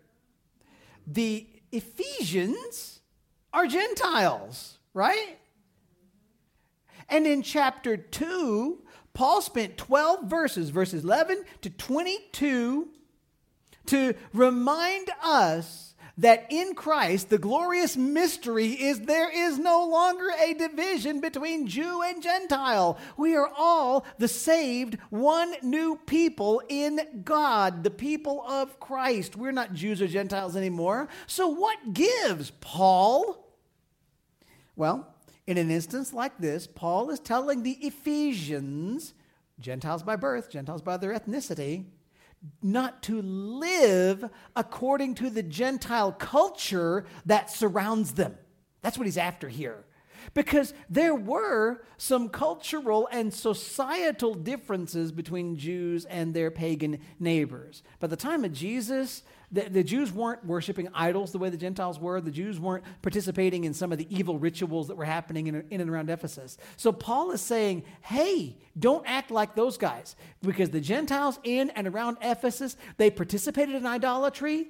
the 1.08 1.48
Ephesians 1.72 3.00
are 3.52 3.66
Gentiles, 3.66 4.78
right? 4.94 5.40
And 7.10 7.26
in 7.26 7.42
chapter 7.42 7.98
2, 7.98 8.84
Paul 9.14 9.42
spent 9.42 9.78
12 9.78 10.26
verses, 10.26 10.70
verses 10.70 11.04
11 11.04 11.44
to 11.62 11.70
22, 11.70 12.88
to 13.88 14.14
remind 14.34 15.10
us 15.24 15.90
that 16.20 16.48
in 16.50 16.76
Christ, 16.76 17.30
the 17.30 17.38
glorious 17.38 17.96
mystery 17.96 18.68
is 18.68 19.00
there 19.02 19.32
is 19.32 19.58
no 19.58 19.88
longer 19.88 20.28
a 20.38 20.54
division 20.54 21.22
between 21.22 21.66
Jew 21.66 22.02
and 22.02 22.22
Gentile. 22.22 22.98
We 23.16 23.38
are 23.38 23.50
all 23.58 24.06
the 24.18 24.28
saved, 24.28 24.98
one 25.10 25.54
new 25.64 25.98
people 26.06 26.62
in 26.68 27.00
God, 27.24 27.86
the 27.86 27.90
people 27.90 28.44
of 28.46 28.82
Christ. 28.82 29.38
We're 29.38 29.54
not 29.54 29.74
Jews 29.74 30.02
or 30.02 30.08
Gentiles 30.08 30.58
anymore. 30.58 31.08
So, 31.26 31.48
what 31.48 31.94
gives, 31.94 32.52
Paul? 32.60 33.48
Well, 34.76 35.08
in 35.50 35.58
an 35.58 35.72
instance 35.72 36.14
like 36.14 36.38
this, 36.38 36.68
Paul 36.68 37.10
is 37.10 37.20
telling 37.20 37.64
the 37.64 37.72
Ephesians, 37.82 39.16
Gentiles 39.60 40.04
by 40.04 40.16
birth, 40.16 40.48
Gentiles 40.52 40.84
by 40.84 40.96
their 40.98 41.12
ethnicity, 41.12 41.86
not 42.62 43.02
to 43.02 43.20
live 43.20 44.30
according 44.56 45.16
to 45.16 45.32
the 45.32 45.42
Gentile 45.42 46.12
culture 46.12 47.04
that 47.26 47.50
surrounds 47.50 48.12
them. 48.12 48.38
That's 48.84 48.96
what 48.96 49.08
he's 49.08 49.18
after 49.18 49.50
here. 49.50 49.86
Because 50.36 50.76
there 50.88 51.16
were 51.16 51.82
some 51.98 52.30
cultural 52.30 53.10
and 53.12 53.34
societal 53.34 54.36
differences 54.36 55.12
between 55.12 55.58
Jews 55.58 56.06
and 56.06 56.36
their 56.36 56.52
pagan 56.52 57.00
neighbors. 57.20 57.82
By 58.00 58.06
the 58.06 58.16
time 58.16 58.46
of 58.46 58.54
Jesus, 58.54 59.24
the, 59.52 59.62
the, 59.62 59.84
Jews 59.84 60.12
weren't 60.12 60.46
worshiping 60.46 60.90
idols 60.94 61.32
the 61.32 61.40
way 61.40 61.50
the 61.50 61.58
Gentiles 61.58 62.00
were. 62.00 62.22
The 62.22 62.30
Jews 62.32 62.60
weren't 62.60 62.84
participating 63.02 63.64
in 63.64 63.74
some 63.74 63.92
of 63.92 63.98
the 63.98 64.08
evil 64.16 64.38
rituals 64.38 64.88
that 64.88 64.96
were 64.96 65.06
happening 65.06 65.48
in, 65.48 65.64
in 65.72 65.82
and 65.82 65.90
around 65.90 66.10
Ephesus. 66.10 66.58
So 66.78 66.92
Paul 66.92 67.32
is 67.32 67.42
saying, 67.42 67.84
hey, 68.02 68.58
don't 68.78 69.04
act 69.08 69.32
like 69.32 69.56
those 69.56 69.78
guys. 69.78 70.16
Because 70.42 70.70
the 70.70 70.80
Gentiles 70.82 71.40
in 71.44 71.72
and 71.72 71.88
around 71.88 72.18
Ephesus, 72.22 72.78
they 72.98 73.10
participated 73.10 73.76
in 73.76 73.86
idolatry. 73.86 74.70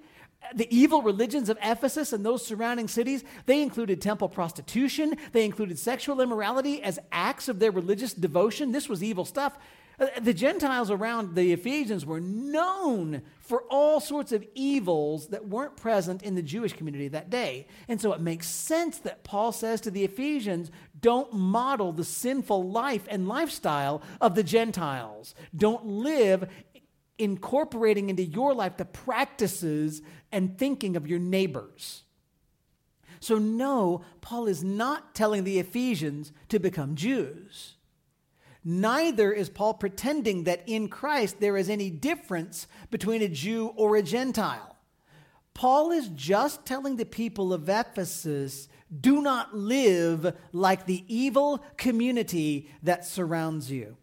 The 0.55 0.73
evil 0.73 1.01
religions 1.01 1.49
of 1.49 1.57
Ephesus 1.61 2.13
and 2.13 2.25
those 2.25 2.45
surrounding 2.45 2.87
cities, 2.87 3.25
they 3.45 3.61
included 3.61 4.01
temple 4.01 4.29
prostitution. 4.29 5.15
They 5.33 5.43
included 5.43 5.77
sexual 5.77 6.21
immorality 6.21 6.81
as 6.81 6.97
acts 7.11 7.49
of 7.49 7.59
their 7.59 7.71
religious 7.71 8.13
devotion. 8.13 8.71
This 8.71 8.87
was 8.87 9.03
evil 9.03 9.25
stuff. 9.25 9.57
Uh, 9.99 10.07
the 10.21 10.33
Gentiles 10.33 10.89
around 10.89 11.35
the 11.35 11.51
Ephesians 11.51 12.05
were 12.05 12.21
known 12.21 13.21
for 13.41 13.63
all 13.63 13.99
sorts 13.99 14.31
of 14.31 14.45
evils 14.55 15.27
that 15.27 15.47
weren't 15.47 15.75
present 15.75 16.23
in 16.23 16.35
the 16.35 16.41
Jewish 16.41 16.73
community 16.73 17.07
that 17.09 17.29
day. 17.29 17.67
And 17.87 17.99
so 17.99 18.13
it 18.13 18.21
makes 18.21 18.47
sense 18.47 18.99
that 18.99 19.23
Paul 19.23 19.51
says 19.51 19.81
to 19.81 19.91
the 19.91 20.05
Ephesians 20.05 20.71
don't 20.99 21.33
model 21.33 21.91
the 21.91 22.03
sinful 22.03 22.69
life 22.69 23.05
and 23.09 23.27
lifestyle 23.27 24.01
of 24.21 24.35
the 24.35 24.43
Gentiles. 24.43 25.35
Don't 25.55 25.85
live 25.85 26.47
incorporating 27.17 28.09
into 28.09 28.23
your 28.23 28.53
life 28.53 28.77
the 28.77 28.85
practices 28.85 30.01
and 30.31 30.57
thinking 30.57 30.95
of 30.95 31.07
your 31.07 31.19
neighbors. 31.19 32.03
So, 33.19 33.37
no, 33.37 34.05
Paul 34.21 34.47
is 34.47 34.63
not 34.63 35.13
telling 35.13 35.43
the 35.43 35.59
Ephesians 35.59 36.31
to 36.47 36.57
become 36.57 36.95
Jews. 36.95 37.75
Neither 38.63 39.31
is 39.31 39.49
Paul 39.49 39.75
pretending 39.75 40.43
that 40.43 40.63
in 40.67 40.89
Christ 40.89 41.39
there 41.39 41.57
is 41.57 41.69
any 41.69 41.89
difference 41.89 42.67
between 42.91 43.21
a 43.21 43.29
Jew 43.29 43.67
or 43.75 43.95
a 43.95 44.03
Gentile. 44.03 44.75
Paul 45.53 45.91
is 45.91 46.09
just 46.09 46.65
telling 46.65 46.95
the 46.95 47.05
people 47.05 47.53
of 47.53 47.67
Ephesus 47.67 48.69
do 49.01 49.21
not 49.21 49.55
live 49.55 50.35
like 50.51 50.85
the 50.85 51.03
evil 51.07 51.63
community 51.77 52.69
that 52.81 53.05
surrounds 53.05 53.71
you. 53.71 53.97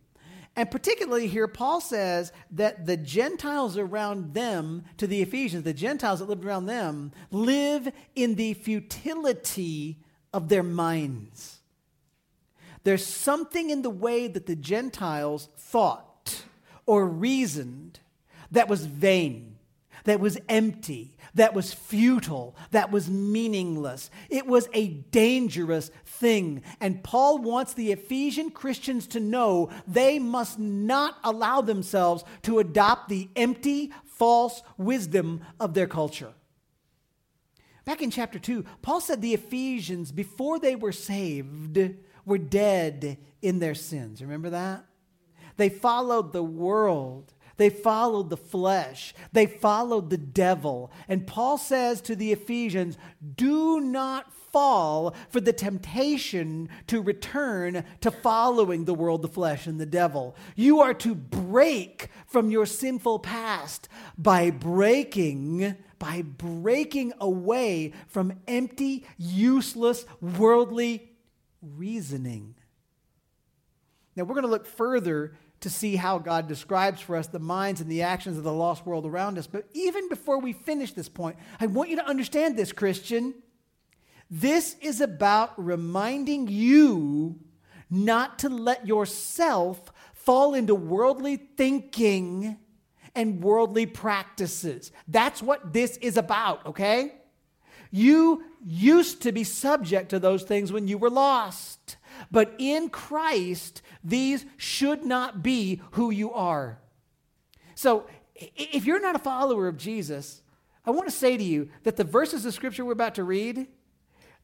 And 0.54 0.70
particularly 0.70 1.26
here, 1.26 1.48
Paul 1.48 1.82
says 1.82 2.32
that 2.52 2.86
the 2.86 2.96
Gentiles 2.96 3.76
around 3.76 4.32
them, 4.32 4.84
to 4.96 5.06
the 5.06 5.20
Ephesians, 5.20 5.64
the 5.64 5.74
Gentiles 5.74 6.20
that 6.20 6.28
lived 6.28 6.46
around 6.46 6.64
them, 6.64 7.12
live 7.30 7.90
in 8.14 8.36
the 8.36 8.54
futility 8.54 9.98
of 10.32 10.48
their 10.48 10.62
minds. 10.62 11.55
There's 12.86 13.04
something 13.04 13.70
in 13.70 13.82
the 13.82 13.90
way 13.90 14.28
that 14.28 14.46
the 14.46 14.54
Gentiles 14.54 15.48
thought 15.56 16.44
or 16.86 17.08
reasoned 17.08 17.98
that 18.52 18.68
was 18.68 18.86
vain, 18.86 19.56
that 20.04 20.20
was 20.20 20.38
empty, 20.48 21.16
that 21.34 21.52
was 21.52 21.74
futile, 21.74 22.54
that 22.70 22.92
was 22.92 23.10
meaningless. 23.10 24.08
It 24.30 24.46
was 24.46 24.68
a 24.72 24.86
dangerous 24.86 25.90
thing. 26.04 26.62
And 26.80 27.02
Paul 27.02 27.38
wants 27.38 27.74
the 27.74 27.90
Ephesian 27.90 28.50
Christians 28.50 29.08
to 29.08 29.18
know 29.18 29.68
they 29.88 30.20
must 30.20 30.56
not 30.56 31.18
allow 31.24 31.62
themselves 31.62 32.22
to 32.42 32.60
adopt 32.60 33.08
the 33.08 33.28
empty, 33.34 33.92
false 34.04 34.62
wisdom 34.78 35.40
of 35.58 35.74
their 35.74 35.88
culture. 35.88 36.34
Back 37.84 38.00
in 38.02 38.12
chapter 38.12 38.38
2, 38.38 38.64
Paul 38.82 39.00
said 39.00 39.22
the 39.22 39.34
Ephesians, 39.34 40.12
before 40.12 40.60
they 40.60 40.76
were 40.76 40.92
saved, 40.92 41.78
were 42.26 42.38
dead 42.38 43.16
in 43.40 43.60
their 43.60 43.74
sins. 43.74 44.20
Remember 44.20 44.50
that? 44.50 44.84
They 45.56 45.70
followed 45.70 46.32
the 46.32 46.42
world. 46.42 47.32
They 47.56 47.70
followed 47.70 48.28
the 48.28 48.36
flesh. 48.36 49.14
They 49.32 49.46
followed 49.46 50.10
the 50.10 50.18
devil. 50.18 50.92
And 51.08 51.26
Paul 51.26 51.56
says 51.56 52.02
to 52.02 52.14
the 52.14 52.32
Ephesians, 52.32 52.98
do 53.36 53.80
not 53.80 54.30
fall 54.52 55.14
for 55.30 55.40
the 55.40 55.52
temptation 55.52 56.68
to 56.86 57.00
return 57.00 57.84
to 58.00 58.10
following 58.10 58.84
the 58.84 58.94
world, 58.94 59.22
the 59.22 59.28
flesh, 59.28 59.66
and 59.66 59.80
the 59.80 59.86
devil. 59.86 60.36
You 60.54 60.80
are 60.80 60.94
to 60.94 61.14
break 61.14 62.08
from 62.26 62.50
your 62.50 62.66
sinful 62.66 63.20
past 63.20 63.88
by 64.18 64.50
breaking 64.50 65.76
by 65.98 66.20
breaking 66.20 67.14
away 67.20 67.92
from 68.06 68.34
empty, 68.46 69.06
useless, 69.16 70.04
worldly 70.20 71.10
reasoning. 71.62 72.54
Now, 74.14 74.24
we're 74.24 74.34
going 74.34 74.44
to 74.44 74.50
look 74.50 74.66
further 74.66 75.34
to 75.60 75.70
see 75.70 75.96
how 75.96 76.18
God 76.18 76.48
describes 76.48 77.00
for 77.00 77.16
us 77.16 77.26
the 77.26 77.38
minds 77.38 77.80
and 77.80 77.90
the 77.90 78.02
actions 78.02 78.36
of 78.38 78.44
the 78.44 78.52
lost 78.52 78.86
world 78.86 79.06
around 79.06 79.38
us. 79.38 79.46
But 79.46 79.68
even 79.72 80.08
before 80.08 80.38
we 80.38 80.52
finish 80.52 80.92
this 80.92 81.08
point, 81.08 81.36
I 81.60 81.66
want 81.66 81.90
you 81.90 81.96
to 81.96 82.06
understand 82.06 82.56
this, 82.56 82.72
Christian. 82.72 83.34
This 84.30 84.76
is 84.80 85.00
about 85.00 85.52
reminding 85.62 86.48
you 86.48 87.38
not 87.88 88.38
to 88.40 88.48
let 88.48 88.86
yourself 88.86 89.92
fall 90.12 90.54
into 90.54 90.74
worldly 90.74 91.36
thinking 91.36 92.56
and 93.14 93.42
worldly 93.42 93.86
practices. 93.86 94.92
That's 95.08 95.42
what 95.42 95.72
this 95.72 95.96
is 95.98 96.16
about, 96.16 96.66
okay? 96.66 97.12
You 97.90 98.44
used 98.64 99.22
to 99.22 99.32
be 99.32 99.44
subject 99.44 100.10
to 100.10 100.18
those 100.18 100.42
things 100.42 100.72
when 100.72 100.88
you 100.88 100.98
were 100.98 101.10
lost. 101.10 101.96
But 102.30 102.54
in 102.58 102.88
Christ, 102.88 103.82
these 104.02 104.44
should 104.56 105.04
not 105.04 105.42
be 105.42 105.80
who 105.92 106.10
you 106.10 106.32
are. 106.32 106.78
So, 107.74 108.06
if 108.34 108.84
you're 108.84 109.00
not 109.00 109.16
a 109.16 109.20
follower 109.20 109.68
of 109.68 109.76
Jesus, 109.76 110.42
I 110.84 110.90
want 110.90 111.08
to 111.08 111.14
say 111.14 111.36
to 111.36 111.42
you 111.42 111.70
that 111.84 111.96
the 111.96 112.04
verses 112.04 112.44
of 112.44 112.54
Scripture 112.54 112.84
we're 112.84 112.92
about 112.92 113.14
to 113.16 113.24
read, 113.24 113.66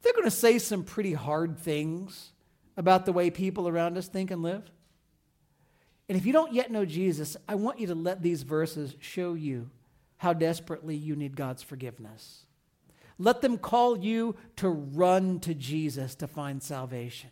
they're 0.02 0.12
going 0.12 0.25
to 0.25 0.30
say 0.30 0.58
some 0.58 0.82
pretty 0.82 1.12
hard 1.12 1.58
things 1.58 2.32
about 2.76 3.06
the 3.06 3.12
way 3.12 3.30
people 3.30 3.68
around 3.68 3.99
us 3.99 4.08
think 4.08 4.30
and 4.30 4.42
live. 4.42 4.70
And 6.08 6.18
if 6.18 6.26
you 6.26 6.32
don't 6.32 6.52
yet 6.52 6.70
know 6.70 6.84
Jesus, 6.84 7.37
I 7.49 7.54
want 7.54 7.78
you 7.78 7.87
to 7.88 7.94
let 7.94 8.22
these 8.22 8.42
verses 8.42 8.96
show 9.00 9.34
you 9.34 9.70
how 10.18 10.32
desperately 10.32 10.96
you 10.96 11.16
need 11.16 11.37
God's 11.37 11.62
forgiveness. 11.62 12.46
Let 13.19 13.40
them 13.40 13.59
call 13.59 13.99
you 13.99 14.37
to 14.57 14.69
run 14.69 15.40
to 15.40 15.54
Jesus 15.54 16.14
to 16.16 16.26
find 16.26 16.62
salvation. 16.62 17.31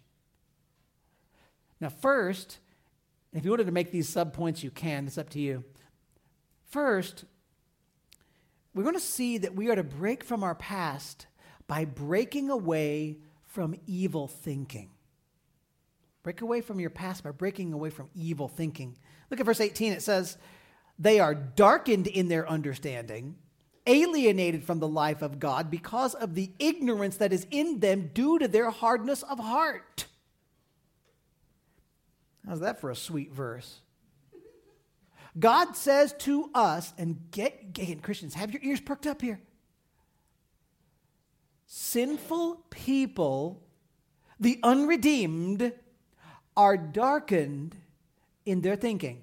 Now, 1.80 1.88
first, 1.88 2.58
if 3.32 3.44
you 3.44 3.50
wanted 3.50 3.66
to 3.66 3.72
make 3.72 3.90
these 3.90 4.12
subpoints, 4.12 4.62
you 4.62 4.70
can. 4.70 5.06
It's 5.06 5.18
up 5.18 5.30
to 5.30 5.40
you. 5.40 5.64
First, 6.68 7.24
we're 8.74 8.82
going 8.82 8.94
to 8.94 9.00
see 9.00 9.38
that 9.38 9.54
we 9.54 9.70
are 9.70 9.76
to 9.76 9.82
break 9.82 10.22
from 10.22 10.44
our 10.44 10.54
past 10.54 11.26
by 11.66 11.84
breaking 11.84 12.50
away 12.50 13.18
from 13.44 13.74
evil 13.86 14.28
thinking. 14.28 14.90
Break 16.22 16.42
away 16.42 16.60
from 16.60 16.80
your 16.80 16.90
past 16.90 17.24
by 17.24 17.30
breaking 17.30 17.72
away 17.72 17.90
from 17.90 18.10
evil 18.14 18.46
thinking. 18.46 18.96
Look 19.30 19.40
at 19.40 19.46
verse 19.46 19.60
18. 19.60 19.92
It 19.92 20.02
says, 20.02 20.36
They 20.98 21.18
are 21.18 21.34
darkened 21.34 22.06
in 22.06 22.28
their 22.28 22.48
understanding, 22.48 23.36
alienated 23.86 24.64
from 24.64 24.78
the 24.78 24.88
life 24.88 25.22
of 25.22 25.38
God 25.38 25.70
because 25.70 26.14
of 26.14 26.34
the 26.34 26.52
ignorance 26.58 27.16
that 27.16 27.32
is 27.32 27.46
in 27.50 27.80
them 27.80 28.10
due 28.12 28.38
to 28.38 28.48
their 28.48 28.70
hardness 28.70 29.22
of 29.22 29.38
heart. 29.38 30.06
How's 32.46 32.60
that 32.60 32.80
for 32.80 32.90
a 32.90 32.96
sweet 32.96 33.32
verse? 33.32 33.80
God 35.38 35.76
says 35.76 36.12
to 36.20 36.50
us, 36.54 36.92
and 36.98 37.30
get, 37.30 37.72
get 37.72 38.02
Christians, 38.02 38.34
have 38.34 38.52
your 38.52 38.62
ears 38.62 38.80
perked 38.80 39.06
up 39.06 39.22
here. 39.22 39.40
Sinful 41.66 42.64
people, 42.70 43.62
the 44.40 44.58
unredeemed, 44.62 45.72
are 46.56 46.76
darkened 46.76 47.76
in 48.44 48.60
their 48.60 48.74
thinking. 48.74 49.22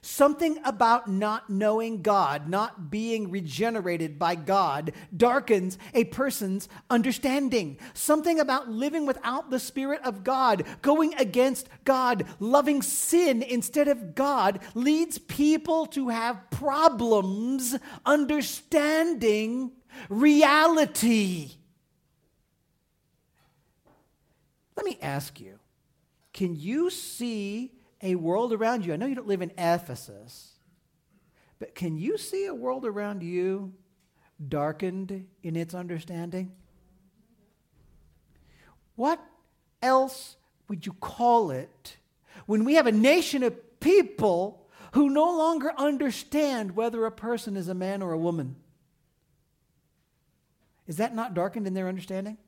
Something 0.00 0.58
about 0.64 1.08
not 1.08 1.50
knowing 1.50 2.02
God, 2.02 2.48
not 2.48 2.90
being 2.90 3.30
regenerated 3.30 4.18
by 4.18 4.34
God, 4.34 4.92
darkens 5.16 5.78
a 5.94 6.04
person's 6.04 6.68
understanding. 6.88 7.78
Something 7.94 8.38
about 8.38 8.68
living 8.68 9.06
without 9.06 9.50
the 9.50 9.58
Spirit 9.58 10.00
of 10.04 10.24
God, 10.24 10.64
going 10.82 11.14
against 11.14 11.68
God, 11.84 12.26
loving 12.38 12.82
sin 12.82 13.42
instead 13.42 13.88
of 13.88 14.14
God, 14.14 14.60
leads 14.74 15.18
people 15.18 15.86
to 15.86 16.08
have 16.08 16.50
problems 16.50 17.76
understanding 18.06 19.72
reality. 20.08 21.52
Let 24.76 24.86
me 24.86 24.98
ask 25.02 25.40
you 25.40 25.58
can 26.32 26.54
you 26.54 26.88
see 26.88 27.72
a 28.02 28.14
world 28.14 28.52
around 28.52 28.84
you? 28.84 28.92
I 28.92 28.96
know 28.96 29.06
you 29.06 29.14
don't 29.14 29.26
live 29.26 29.42
in 29.42 29.52
Ephesus, 29.58 30.52
but 31.58 31.74
can 31.74 31.96
you 31.96 32.18
see 32.18 32.46
a 32.46 32.54
world 32.54 32.84
around 32.84 33.22
you 33.22 33.72
darkened 34.46 35.26
in 35.42 35.56
its 35.56 35.74
understanding? 35.74 36.52
What 38.94 39.20
else 39.82 40.36
would 40.68 40.86
you 40.86 40.92
call 40.94 41.50
it 41.50 41.96
when 42.46 42.64
we 42.64 42.74
have 42.74 42.86
a 42.86 42.92
nation 42.92 43.42
of 43.42 43.80
people 43.80 44.68
who 44.92 45.10
no 45.10 45.36
longer 45.36 45.72
understand 45.76 46.76
whether 46.76 47.04
a 47.04 47.12
person 47.12 47.56
is 47.56 47.68
a 47.68 47.74
man 47.74 48.02
or 48.02 48.12
a 48.12 48.18
woman? 48.18 48.56
Is 50.86 50.96
that 50.96 51.14
not 51.14 51.34
darkened 51.34 51.66
in 51.66 51.74
their 51.74 51.88
understanding? 51.88 52.38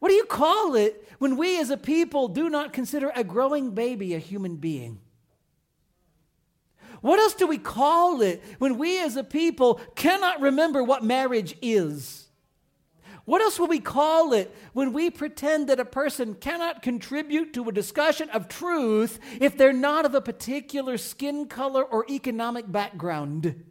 What 0.00 0.08
do 0.08 0.14
you 0.14 0.24
call 0.24 0.74
it 0.74 1.06
when 1.18 1.36
we 1.36 1.60
as 1.60 1.70
a 1.70 1.76
people 1.76 2.28
do 2.28 2.50
not 2.50 2.72
consider 2.72 3.12
a 3.14 3.22
growing 3.22 3.70
baby 3.70 4.14
a 4.14 4.18
human 4.18 4.56
being? 4.56 4.98
What 7.02 7.18
else 7.18 7.34
do 7.34 7.46
we 7.46 7.58
call 7.58 8.20
it 8.20 8.42
when 8.58 8.76
we 8.76 9.00
as 9.02 9.16
a 9.16 9.24
people 9.24 9.80
cannot 9.94 10.40
remember 10.40 10.82
what 10.82 11.04
marriage 11.04 11.56
is? 11.62 12.26
What 13.24 13.42
else 13.42 13.58
will 13.58 13.68
we 13.68 13.78
call 13.78 14.32
it 14.32 14.54
when 14.72 14.92
we 14.92 15.10
pretend 15.10 15.68
that 15.68 15.78
a 15.78 15.84
person 15.84 16.34
cannot 16.34 16.82
contribute 16.82 17.52
to 17.54 17.68
a 17.68 17.72
discussion 17.72 18.28
of 18.30 18.48
truth 18.48 19.18
if 19.40 19.56
they're 19.56 19.72
not 19.72 20.04
of 20.04 20.14
a 20.14 20.20
particular 20.20 20.98
skin 20.98 21.46
color 21.46 21.84
or 21.84 22.06
economic 22.10 22.70
background? 22.70 23.64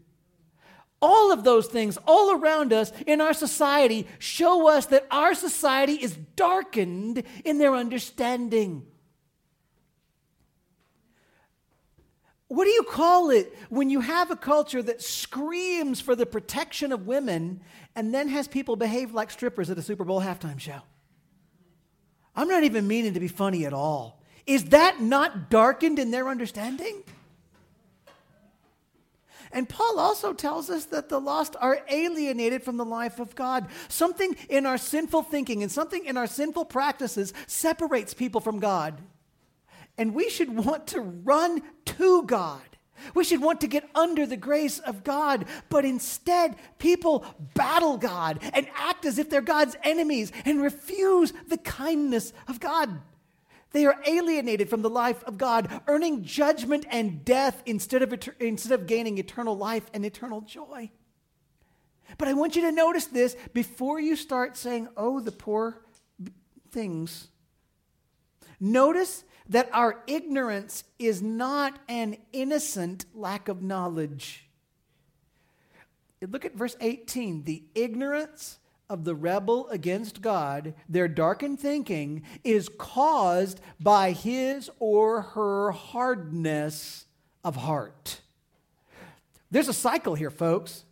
All 1.01 1.31
of 1.31 1.43
those 1.43 1.67
things 1.67 1.97
all 2.05 2.33
around 2.33 2.73
us 2.73 2.91
in 3.07 3.21
our 3.21 3.33
society 3.33 4.07
show 4.17 4.67
us 4.67 4.87
that 4.87 5.07
our 5.09 5.33
society 5.33 5.93
is 5.93 6.17
darkened 6.35 7.23
in 7.45 7.57
their 7.57 7.75
understanding. 7.75 8.85
What 12.49 12.65
do 12.65 12.71
you 12.71 12.83
call 12.83 13.29
it 13.29 13.55
when 13.69 13.89
you 13.91 14.01
have 14.01 14.31
a 14.31 14.35
culture 14.35 14.81
that 14.81 15.01
screams 15.01 16.01
for 16.01 16.15
the 16.15 16.25
protection 16.25 16.91
of 16.91 17.05
women 17.05 17.61
and 17.95 18.13
then 18.13 18.27
has 18.27 18.47
people 18.47 18.75
behave 18.75 19.13
like 19.13 19.29
strippers 19.29 19.69
at 19.69 19.77
a 19.77 19.83
Super 19.83 20.03
Bowl 20.03 20.19
halftime 20.19 20.59
show? 20.59 20.81
I'm 22.35 22.47
not 22.47 22.63
even 22.63 22.87
meaning 22.87 23.13
to 23.13 23.19
be 23.19 23.27
funny 23.27 23.65
at 23.65 23.73
all. 23.73 24.21
Is 24.47 24.65
that 24.65 24.99
not 24.99 25.51
darkened 25.51 25.99
in 25.99 26.09
their 26.09 26.27
understanding? 26.27 27.03
And 29.51 29.67
Paul 29.67 29.99
also 29.99 30.33
tells 30.33 30.69
us 30.69 30.85
that 30.85 31.09
the 31.09 31.19
lost 31.19 31.55
are 31.59 31.79
alienated 31.89 32.63
from 32.63 32.77
the 32.77 32.85
life 32.85 33.19
of 33.19 33.35
God. 33.35 33.67
Something 33.87 34.35
in 34.47 34.65
our 34.65 34.77
sinful 34.77 35.23
thinking 35.23 35.63
and 35.63 35.71
something 35.71 36.05
in 36.05 36.17
our 36.17 36.27
sinful 36.27 36.65
practices 36.65 37.33
separates 37.47 38.13
people 38.13 38.41
from 38.41 38.59
God. 38.59 39.01
And 39.97 40.13
we 40.13 40.29
should 40.29 40.55
want 40.55 40.87
to 40.87 41.01
run 41.01 41.61
to 41.85 42.23
God. 42.23 42.61
We 43.13 43.23
should 43.23 43.41
want 43.41 43.61
to 43.61 43.67
get 43.67 43.89
under 43.95 44.25
the 44.25 44.37
grace 44.37 44.79
of 44.79 45.03
God, 45.03 45.45
but 45.69 45.85
instead, 45.85 46.55
people 46.79 47.25
battle 47.53 47.97
God 47.97 48.39
and 48.53 48.67
act 48.75 49.05
as 49.05 49.17
if 49.17 49.29
they're 49.29 49.41
God's 49.41 49.77
enemies 49.83 50.31
and 50.45 50.61
refuse 50.61 51.33
the 51.47 51.57
kindness 51.57 52.33
of 52.47 52.59
God. 52.59 53.01
They 53.71 53.85
are 53.85 53.99
alienated 54.05 54.69
from 54.69 54.81
the 54.81 54.89
life 54.89 55.23
of 55.25 55.37
God, 55.37 55.81
earning 55.87 56.23
judgment 56.23 56.85
and 56.89 57.23
death 57.23 57.61
instead 57.65 58.01
of, 58.01 58.13
instead 58.39 58.71
of 58.71 58.87
gaining 58.87 59.17
eternal 59.17 59.55
life 59.55 59.89
and 59.93 60.05
eternal 60.05 60.41
joy. 60.41 60.89
But 62.17 62.27
I 62.27 62.33
want 62.33 62.55
you 62.55 62.63
to 62.63 62.71
notice 62.71 63.05
this 63.05 63.35
before 63.53 63.99
you 63.99 64.15
start 64.15 64.57
saying, 64.57 64.87
oh, 64.97 65.19
the 65.19 65.31
poor 65.31 65.81
things. 66.71 67.27
Notice 68.59 69.23
that 69.47 69.69
our 69.71 70.03
ignorance 70.07 70.83
is 70.97 71.21
not 71.21 71.79
an 71.87 72.17
innocent 72.33 73.05
lack 73.13 73.47
of 73.47 73.61
knowledge. 73.61 74.47
Look 76.21 76.45
at 76.45 76.55
verse 76.55 76.75
18. 76.81 77.43
The 77.43 77.63
ignorance 77.75 78.59
of 78.89 79.03
the 79.03 79.15
rebel 79.15 79.67
against 79.69 80.21
God, 80.21 80.73
their 80.87 81.07
darkened 81.07 81.59
thinking, 81.59 82.23
is 82.43 82.69
caused 82.77 83.61
by 83.79 84.11
his 84.11 84.69
or 84.79 85.21
her 85.21 85.71
hardness 85.71 87.05
of 87.43 87.55
heart. 87.55 88.21
There's 89.51 89.67
a 89.67 89.73
cycle 89.73 90.15
here, 90.15 90.31
folks. 90.31 90.83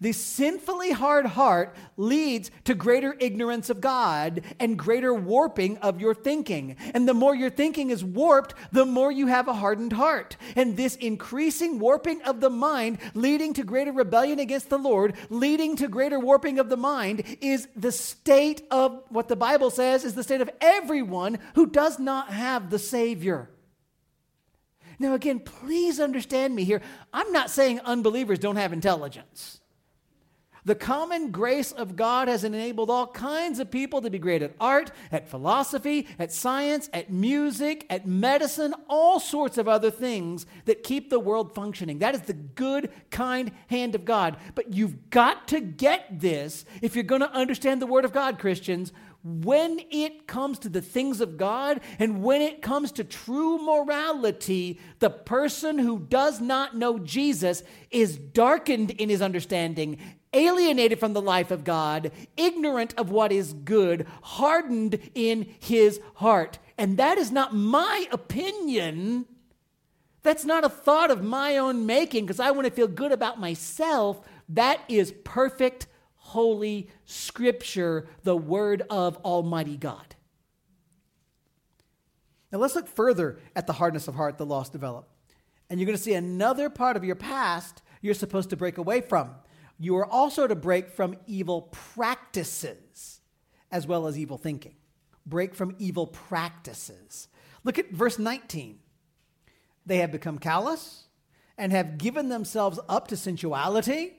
The 0.00 0.12
sinfully 0.12 0.92
hard 0.92 1.26
heart 1.26 1.76
leads 1.98 2.50
to 2.64 2.74
greater 2.74 3.14
ignorance 3.20 3.68
of 3.68 3.82
God 3.82 4.42
and 4.58 4.78
greater 4.78 5.12
warping 5.12 5.76
of 5.78 6.00
your 6.00 6.14
thinking. 6.14 6.76
And 6.94 7.06
the 7.06 7.12
more 7.12 7.34
your 7.34 7.50
thinking 7.50 7.90
is 7.90 8.02
warped, 8.02 8.54
the 8.72 8.86
more 8.86 9.12
you 9.12 9.26
have 9.26 9.46
a 9.46 9.52
hardened 9.52 9.92
heart. 9.92 10.38
And 10.56 10.74
this 10.74 10.96
increasing 10.96 11.78
warping 11.78 12.22
of 12.22 12.40
the 12.40 12.48
mind, 12.48 12.98
leading 13.12 13.52
to 13.54 13.62
greater 13.62 13.92
rebellion 13.92 14.38
against 14.38 14.70
the 14.70 14.78
Lord, 14.78 15.16
leading 15.28 15.76
to 15.76 15.88
greater 15.88 16.18
warping 16.18 16.58
of 16.58 16.70
the 16.70 16.78
mind, 16.78 17.22
is 17.42 17.68
the 17.76 17.92
state 17.92 18.62
of 18.70 19.02
what 19.10 19.28
the 19.28 19.36
Bible 19.36 19.70
says 19.70 20.04
is 20.04 20.14
the 20.14 20.22
state 20.22 20.40
of 20.40 20.50
everyone 20.62 21.38
who 21.54 21.66
does 21.66 21.98
not 21.98 22.30
have 22.32 22.70
the 22.70 22.78
Savior. 22.78 23.50
Now, 24.98 25.14
again, 25.14 25.40
please 25.40 26.00
understand 26.00 26.54
me 26.54 26.64
here. 26.64 26.80
I'm 27.12 27.32
not 27.32 27.50
saying 27.50 27.80
unbelievers 27.80 28.38
don't 28.38 28.56
have 28.56 28.72
intelligence. 28.72 29.59
The 30.64 30.74
common 30.74 31.30
grace 31.30 31.72
of 31.72 31.96
God 31.96 32.28
has 32.28 32.44
enabled 32.44 32.90
all 32.90 33.06
kinds 33.06 33.58
of 33.58 33.70
people 33.70 34.02
to 34.02 34.10
be 34.10 34.18
great 34.18 34.42
at 34.42 34.54
art, 34.60 34.90
at 35.10 35.28
philosophy, 35.28 36.06
at 36.18 36.32
science, 36.32 36.90
at 36.92 37.10
music, 37.10 37.86
at 37.88 38.06
medicine, 38.06 38.74
all 38.88 39.20
sorts 39.20 39.56
of 39.56 39.68
other 39.68 39.90
things 39.90 40.46
that 40.66 40.82
keep 40.82 41.08
the 41.08 41.20
world 41.20 41.54
functioning. 41.54 41.98
That 42.00 42.14
is 42.14 42.22
the 42.22 42.34
good, 42.34 42.90
kind 43.10 43.52
hand 43.68 43.94
of 43.94 44.04
God. 44.04 44.36
But 44.54 44.74
you've 44.74 45.10
got 45.10 45.48
to 45.48 45.60
get 45.60 46.20
this 46.20 46.64
if 46.82 46.94
you're 46.94 47.04
going 47.04 47.22
to 47.22 47.32
understand 47.32 47.80
the 47.80 47.86
Word 47.86 48.04
of 48.04 48.12
God, 48.12 48.38
Christians. 48.38 48.92
When 49.22 49.80
it 49.90 50.26
comes 50.26 50.58
to 50.60 50.70
the 50.70 50.80
things 50.80 51.20
of 51.20 51.36
God 51.36 51.80
and 51.98 52.22
when 52.22 52.40
it 52.40 52.62
comes 52.62 52.90
to 52.92 53.04
true 53.04 53.58
morality, 53.58 54.80
the 54.98 55.10
person 55.10 55.78
who 55.78 55.98
does 55.98 56.40
not 56.40 56.74
know 56.74 56.98
Jesus 56.98 57.62
is 57.90 58.16
darkened 58.16 58.92
in 58.92 59.10
his 59.10 59.20
understanding 59.20 59.98
alienated 60.32 61.00
from 61.00 61.12
the 61.12 61.22
life 61.22 61.50
of 61.50 61.64
God, 61.64 62.12
ignorant 62.36 62.94
of 62.96 63.10
what 63.10 63.32
is 63.32 63.52
good, 63.52 64.06
hardened 64.22 64.98
in 65.14 65.52
his 65.58 66.00
heart. 66.14 66.58
And 66.78 66.96
that 66.98 67.18
is 67.18 67.30
not 67.30 67.54
my 67.54 68.06
opinion. 68.12 69.26
That's 70.22 70.44
not 70.44 70.64
a 70.64 70.68
thought 70.68 71.10
of 71.10 71.22
my 71.22 71.56
own 71.56 71.86
making 71.86 72.26
because 72.26 72.40
I 72.40 72.50
want 72.50 72.66
to 72.66 72.72
feel 72.72 72.88
good 72.88 73.12
about 73.12 73.40
myself. 73.40 74.20
That 74.48 74.80
is 74.88 75.12
perfect 75.24 75.86
holy 76.14 76.88
scripture, 77.06 78.06
the 78.22 78.36
word 78.36 78.82
of 78.88 79.16
Almighty 79.18 79.76
God. 79.76 80.14
Now 82.52 82.58
let's 82.58 82.74
look 82.74 82.88
further 82.88 83.38
at 83.56 83.66
the 83.66 83.72
hardness 83.74 84.08
of 84.08 84.14
heart 84.14 84.38
the 84.38 84.46
lost 84.46 84.72
develop. 84.72 85.08
And 85.68 85.78
you're 85.78 85.86
going 85.86 85.96
to 85.96 86.02
see 86.02 86.14
another 86.14 86.68
part 86.68 86.96
of 86.96 87.04
your 87.04 87.16
past 87.16 87.82
you're 88.00 88.14
supposed 88.14 88.50
to 88.50 88.56
break 88.56 88.78
away 88.78 89.00
from. 89.00 89.30
You 89.82 89.96
are 89.96 90.04
also 90.06 90.46
to 90.46 90.54
break 90.54 90.90
from 90.90 91.16
evil 91.26 91.62
practices 91.72 93.20
as 93.72 93.86
well 93.86 94.06
as 94.06 94.18
evil 94.18 94.36
thinking. 94.36 94.74
Break 95.24 95.54
from 95.54 95.74
evil 95.78 96.06
practices. 96.06 97.28
Look 97.64 97.78
at 97.78 97.90
verse 97.90 98.18
19. 98.18 98.78
They 99.86 99.96
have 99.96 100.12
become 100.12 100.38
callous 100.38 101.06
and 101.56 101.72
have 101.72 101.96
given 101.96 102.28
themselves 102.28 102.78
up 102.90 103.08
to 103.08 103.16
sensuality, 103.16 104.12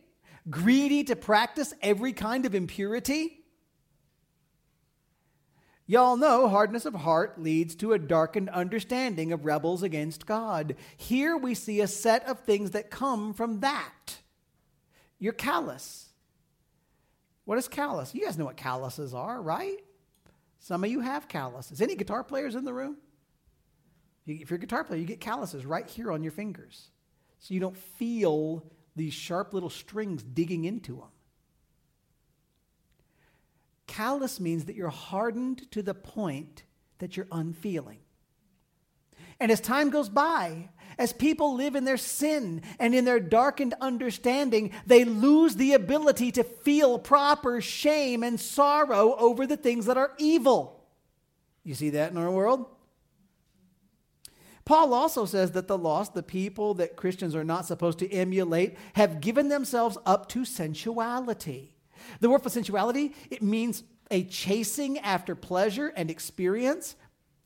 greedy 0.50 1.04
to 1.04 1.16
practice 1.16 1.76
every 1.84 2.12
kind 2.12 2.48
of 2.48 2.56
impurity. 2.56 3.44
Y'all 5.86 6.18
know 6.18 6.48
hardness 6.48 6.86
of 6.86 6.96
heart 6.96 7.40
leads 7.40 7.76
to 7.76 7.94
a 7.94 8.00
darkened 8.00 8.50
understanding 8.50 9.32
of 9.32 9.46
rebels 9.46 9.84
against 9.84 10.26
God. 10.26 10.76
Here 10.98 11.38
we 11.38 11.54
see 11.54 11.82
a 11.82 11.88
set 11.88 12.28
of 12.28 12.40
things 12.40 12.72
that 12.72 12.90
come 12.90 13.34
from 13.36 13.60
that. 13.60 14.21
You're 15.22 15.34
callous. 15.34 16.10
What 17.46 17.60
is 17.60 17.68
callous? 17.68 18.14
You 18.16 18.26
guys 18.26 18.40
know 18.40 18.46
what 18.46 18.58
calluses 18.58 19.14
are, 19.14 19.40
right? 19.40 19.78
Some 20.60 20.84
of 20.84 20.90
you 20.90 21.00
have 21.02 21.28
calluses. 21.28 21.80
Any 21.80 21.96
guitar 21.96 22.24
players 22.24 22.56
in 22.56 22.66
the 22.66 22.74
room? 22.74 22.98
If 24.26 24.50
you're 24.50 24.58
a 24.58 24.60
guitar 24.60 24.84
player, 24.84 25.00
you 25.00 25.06
get 25.06 25.22
calluses 25.22 25.64
right 25.64 25.88
here 25.88 26.12
on 26.12 26.24
your 26.24 26.32
fingers. 26.32 26.90
So 27.40 27.54
you 27.54 27.60
don't 27.60 27.78
feel 27.78 28.66
these 28.96 29.14
sharp 29.14 29.54
little 29.54 29.70
strings 29.70 30.24
digging 30.24 30.66
into 30.66 30.96
them. 30.96 31.10
Callous 33.86 34.40
means 34.40 34.66
that 34.66 34.76
you're 34.76 34.90
hardened 34.90 35.70
to 35.72 35.84
the 35.84 35.94
point 35.94 36.64
that 36.98 37.16
you're 37.16 37.28
unfeeling. 37.32 38.00
And 39.42 39.52
as 39.52 39.60
time 39.60 39.90
goes 39.90 40.08
by, 40.08 40.70
as 41.00 41.14
people 41.14 41.56
live 41.56 41.76
in 41.76 41.84
their 41.84 41.98
sin 41.98 42.62
and 42.78 42.94
in 42.94 43.06
their 43.06 43.20
darkened 43.20 43.74
understanding, 43.82 44.72
they 44.86 45.04
lose 45.04 45.56
the 45.56 45.74
ability 45.74 46.32
to 46.34 46.44
feel 46.44 47.00
proper 47.00 47.60
shame 47.60 48.22
and 48.22 48.40
sorrow 48.40 49.16
over 49.16 49.48
the 49.48 49.58
things 49.58 49.88
that 49.88 49.98
are 49.98 50.14
evil. 50.20 50.86
You 51.64 51.74
see 51.74 51.90
that 51.90 52.12
in 52.12 52.18
our 52.18 52.30
world? 52.30 52.68
Paul 54.64 54.94
also 54.94 55.26
says 55.26 55.54
that 55.54 55.68
the 55.68 55.78
lost, 55.78 56.14
the 56.14 56.22
people 56.22 56.76
that 56.76 56.96
Christians 56.96 57.36
are 57.36 57.44
not 57.44 57.66
supposed 57.66 57.98
to 58.00 58.12
emulate, 58.12 58.78
have 58.94 59.22
given 59.22 59.50
themselves 59.50 59.98
up 60.06 60.30
to 60.30 60.46
sensuality. 60.46 61.74
The 62.20 62.30
word 62.30 62.44
for 62.44 62.50
sensuality, 62.50 63.16
it 63.32 63.42
means 63.42 63.84
a 64.12 64.24
chasing 64.24 65.00
after 65.00 65.34
pleasure 65.34 65.92
and 65.96 66.12
experience. 66.12 66.96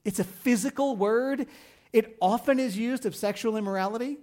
It's 0.04 0.20
a 0.20 0.26
physical 0.26 0.98
word. 0.98 1.48
It 1.96 2.18
often 2.20 2.60
is 2.60 2.78
used 2.78 3.06
of 3.06 3.16
sexual 3.16 3.56
immorality. 3.56 4.18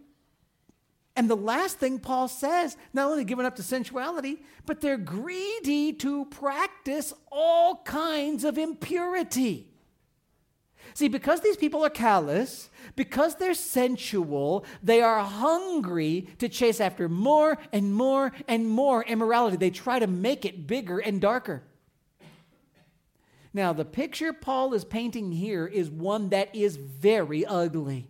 And 1.16 1.28
the 1.28 1.34
last 1.34 1.78
thing 1.78 2.00
Paul 2.00 2.28
says, 2.28 2.76
not 2.92 3.10
only 3.10 3.24
given 3.24 3.46
up 3.46 3.56
to 3.56 3.62
sensuality, 3.62 4.42
but 4.66 4.82
they're 4.82 4.98
greedy 4.98 5.94
to 5.94 6.26
practice 6.26 7.14
all 7.30 7.76
kinds 7.76 8.44
of 8.44 8.58
impurity. 8.58 9.70
See, 10.92 11.08
because 11.08 11.40
these 11.40 11.56
people 11.56 11.82
are 11.82 11.88
callous, 11.88 12.68
because 12.94 13.36
they're 13.36 13.54
sensual, 13.54 14.66
they 14.82 15.00
are 15.00 15.24
hungry 15.24 16.28
to 16.40 16.50
chase 16.50 16.78
after 16.78 17.08
more 17.08 17.56
and 17.72 17.94
more 17.94 18.32
and 18.48 18.68
more 18.68 19.02
immorality. 19.02 19.56
They 19.56 19.70
try 19.70 19.98
to 19.98 20.06
make 20.06 20.44
it 20.44 20.66
bigger 20.66 20.98
and 20.98 21.22
darker. 21.22 21.62
Now, 23.54 23.72
the 23.72 23.84
picture 23.84 24.32
Paul 24.32 24.72
is 24.74 24.84
painting 24.84 25.32
here 25.32 25.66
is 25.66 25.90
one 25.90 26.30
that 26.30 26.54
is 26.54 26.76
very 26.76 27.44
ugly. 27.44 28.08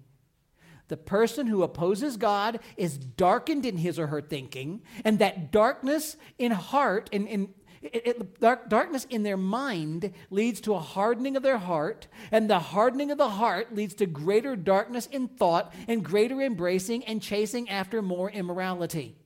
The 0.89 0.97
person 0.97 1.47
who 1.47 1.63
opposes 1.63 2.17
God 2.17 2.61
is 2.77 2.99
darkened 2.99 3.65
in 3.65 3.79
his 3.79 3.99
or 3.99 4.09
her 4.09 4.21
thinking, 4.21 4.83
and 5.05 5.19
that 5.19 5.51
darkness 5.51 6.17
in 6.39 6.53
heart 6.53 7.09
and 7.13 7.27
in, 7.27 7.49
it, 7.81 8.07
it, 8.07 8.41
dark, 8.41 8.69
darkness 8.69 9.07
in 9.11 9.23
their 9.23 9.37
mind 9.37 10.13
leads 10.31 10.61
to 10.61 10.75
a 10.75 10.79
hardening 10.79 11.37
of 11.37 11.43
their 11.43 11.59
heart, 11.59 12.07
and 12.31 12.49
the 12.49 12.59
hardening 12.59 13.11
of 13.11 13.19
the 13.19 13.31
heart 13.31 13.75
leads 13.75 13.95
to 13.95 14.07
greater 14.07 14.55
darkness 14.55 15.07
in 15.07 15.29
thought 15.29 15.73
and 15.89 16.05
greater 16.05 16.41
embracing 16.41 17.05
and 17.05 17.21
chasing 17.21 17.69
after 17.69 18.03
more 18.03 18.31
immorality. 18.31 19.17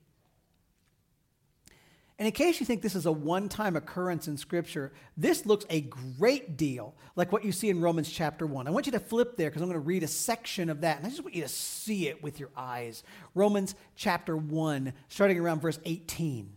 And 2.19 2.25
in 2.25 2.31
case 2.31 2.59
you 2.59 2.65
think 2.65 2.81
this 2.81 2.95
is 2.95 3.05
a 3.05 3.11
one 3.11 3.47
time 3.47 3.75
occurrence 3.75 4.27
in 4.27 4.37
Scripture, 4.37 4.91
this 5.15 5.45
looks 5.45 5.65
a 5.69 5.81
great 5.81 6.57
deal 6.57 6.95
like 7.15 7.31
what 7.31 7.45
you 7.45 7.51
see 7.51 7.69
in 7.69 7.79
Romans 7.79 8.09
chapter 8.09 8.47
1. 8.47 8.67
I 8.67 8.71
want 8.71 8.87
you 8.87 8.91
to 8.93 8.99
flip 8.99 9.37
there 9.37 9.49
because 9.49 9.61
I'm 9.61 9.67
going 9.67 9.79
to 9.79 9.85
read 9.85 10.01
a 10.01 10.07
section 10.07 10.69
of 10.69 10.81
that, 10.81 10.97
and 10.97 11.05
I 11.05 11.09
just 11.09 11.21
want 11.21 11.35
you 11.35 11.43
to 11.43 11.49
see 11.49 12.07
it 12.07 12.23
with 12.23 12.39
your 12.39 12.49
eyes. 12.57 13.03
Romans 13.35 13.75
chapter 13.95 14.35
1, 14.35 14.93
starting 15.09 15.39
around 15.39 15.61
verse 15.61 15.79
18. 15.85 16.53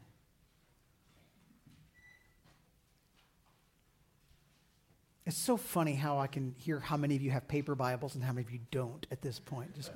It's 5.26 5.36
so 5.36 5.58
funny 5.58 5.94
how 5.94 6.18
I 6.18 6.26
can 6.26 6.54
hear 6.58 6.80
how 6.80 6.96
many 6.96 7.16
of 7.16 7.22
you 7.22 7.30
have 7.30 7.46
paper 7.46 7.74
Bibles 7.74 8.14
and 8.14 8.24
how 8.24 8.32
many 8.32 8.46
of 8.46 8.50
you 8.50 8.60
don't 8.70 9.06
at 9.10 9.20
this 9.20 9.38
point. 9.38 9.74
Just 9.76 9.92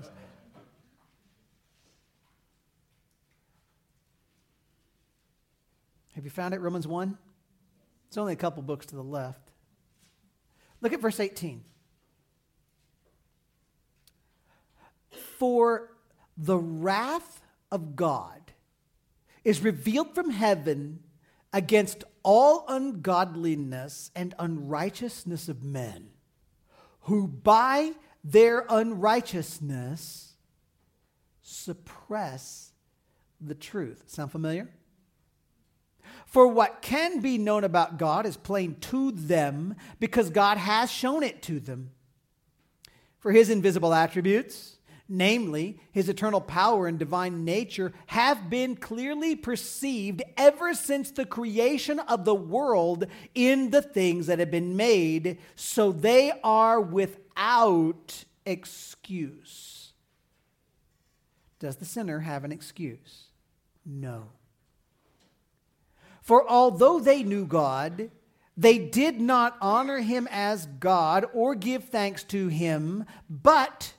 have 6.15 6.25
you 6.25 6.31
found 6.31 6.55
it, 6.55 6.61
Romans 6.61 6.87
1? 6.87 7.19
It's 8.09 8.17
only 8.17 8.33
a 8.33 8.37
couple 8.37 8.63
books 8.63 8.87
to 8.87 8.97
the 8.97 9.03
left. 9.03 9.51
Look 10.81 10.93
at 10.93 11.01
verse 11.01 11.19
18. 11.19 11.65
For 15.11 15.91
the 16.37 16.57
wrath 16.57 17.43
of 17.73 17.97
God 17.97 18.53
is 19.43 19.61
revealed 19.61 20.15
from 20.15 20.31
heaven 20.31 21.01
against 21.53 22.05
all 22.23 22.65
ungodliness 22.69 24.11
and 24.15 24.35
unrighteousness 24.39 25.49
of 25.49 25.63
men, 25.63 26.11
who 27.03 27.27
by 27.27 27.93
their 28.23 28.65
unrighteousness 28.69 30.35
suppress 31.43 32.73
the 33.41 33.55
truth. 33.55 34.05
Sound 34.07 34.33
familiar? 34.33 34.71
For 36.27 36.47
what 36.47 36.83
can 36.83 37.21
be 37.21 37.39
known 37.39 37.65
about 37.65 37.99
God 37.99 38.27
is 38.27 38.37
plain 38.37 38.77
to 38.83 39.13
them 39.13 39.77
because 40.01 40.31
God 40.31 40.59
has 40.59 40.91
shown 40.91 41.23
it 41.23 41.43
to 41.43 41.61
them. 41.61 41.91
For 43.19 43.33
his 43.33 43.51
invisible 43.51 43.95
attributes, 43.95 44.79
namely 45.09 45.81
his 45.93 46.09
eternal 46.09 46.41
power 46.41 46.87
and 46.87 46.99
divine 46.99 47.45
nature, 47.45 47.93
have 48.07 48.51
been 48.51 48.77
clearly 48.77 49.37
perceived 49.37 50.23
ever 50.37 50.75
since 50.75 51.11
the 51.11 51.27
creation 51.27 52.01
of 52.01 52.25
the 52.25 52.35
world 52.35 53.07
in 53.35 53.71
the 53.71 53.83
things 53.83 54.27
that 54.27 54.39
have 54.39 54.51
been 54.51 54.77
made, 54.77 55.39
so 55.55 55.93
they 55.93 56.33
are 56.43 56.81
without 56.81 58.25
excuse. 58.45 59.93
Does 61.59 61.77
the 61.77 61.85
sinner 61.85 62.21
have 62.21 62.45
an 62.45 62.53
excuse? 62.53 63.29
No. 63.87 64.31
For 66.25 66.49
although 66.49 67.01
they 67.01 67.23
knew 67.23 67.45
God, 67.45 68.11
they 68.57 68.79
did 68.79 69.21
not 69.21 69.59
honor 69.61 69.99
him 69.99 70.27
as 70.31 70.65
God 70.65 71.27
or 71.35 71.55
give 71.55 71.85
thanks 71.85 72.25
to 72.25 72.49
him, 72.49 73.05
but 73.29 73.93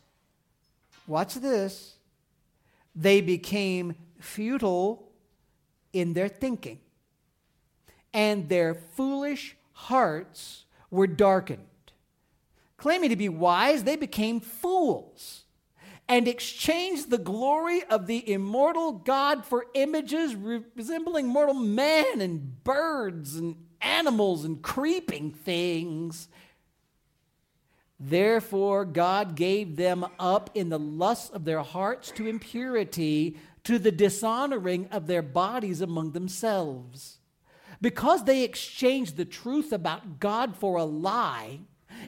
watch 1.05 1.35
this, 1.35 1.97
they 2.95 3.21
became 3.21 3.93
futile 4.19 5.11
in 5.93 6.13
their 6.13 6.27
thinking, 6.27 6.79
and 8.11 8.49
their 8.49 8.73
foolish 8.73 9.55
hearts 9.73 10.65
were 10.89 11.07
darkened. 11.07 11.61
Claiming 12.77 13.11
to 13.11 13.15
be 13.15 13.29
wise, 13.29 13.83
they 13.83 13.95
became 13.95 14.39
fools 14.39 15.44
and 16.07 16.27
exchanged 16.27 17.09
the 17.09 17.17
glory 17.17 17.83
of 17.83 18.07
the 18.07 18.31
immortal 18.31 18.91
God 18.91 19.45
for 19.45 19.65
images 19.73 20.35
resembling 20.35 21.27
mortal 21.27 21.55
man 21.55 22.21
and 22.21 22.63
birds 22.63 23.35
and 23.35 23.55
animals 23.81 24.45
and 24.45 24.61
creeping 24.61 25.31
things 25.31 26.27
Therefore, 27.99 28.83
God 28.83 29.35
gave 29.35 29.77
them 29.77 30.05
up 30.19 30.49
in 30.53 30.69
the 30.69 30.79
lusts 30.79 31.29
of 31.29 31.45
their 31.45 31.61
hearts 31.61 32.11
to 32.11 32.27
impurity, 32.27 33.37
to 33.63 33.79
the 33.79 33.91
dishonoring 33.91 34.87
of 34.91 35.07
their 35.07 35.21
bodies 35.21 35.81
among 35.81 36.11
themselves. 36.11 37.19
Because 37.81 38.25
they 38.25 38.43
exchanged 38.43 39.15
the 39.15 39.25
truth 39.25 39.71
about 39.71 40.19
God 40.19 40.57
for 40.57 40.77
a 40.77 40.83
lie, 40.83 41.61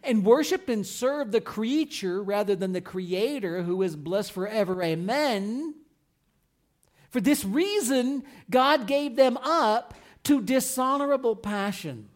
and 0.04 0.26
worship 0.26 0.70
and 0.70 0.86
serve 0.86 1.32
the 1.32 1.42
creature 1.42 2.22
rather 2.22 2.56
than 2.56 2.74
the 2.74 2.82
Creator, 2.82 3.64
who 3.64 3.82
is 3.84 3.96
blessed 3.96 4.32
forever. 4.32 4.82
Amen. 4.82 5.76
For 7.10 7.22
this 7.22 7.46
reason, 7.46 8.24
God 8.50 8.88
gave 8.88 9.16
them 9.16 9.38
up 9.38 9.94
to 10.24 10.42
dishonorable 10.42 11.36
passions. 11.36 12.08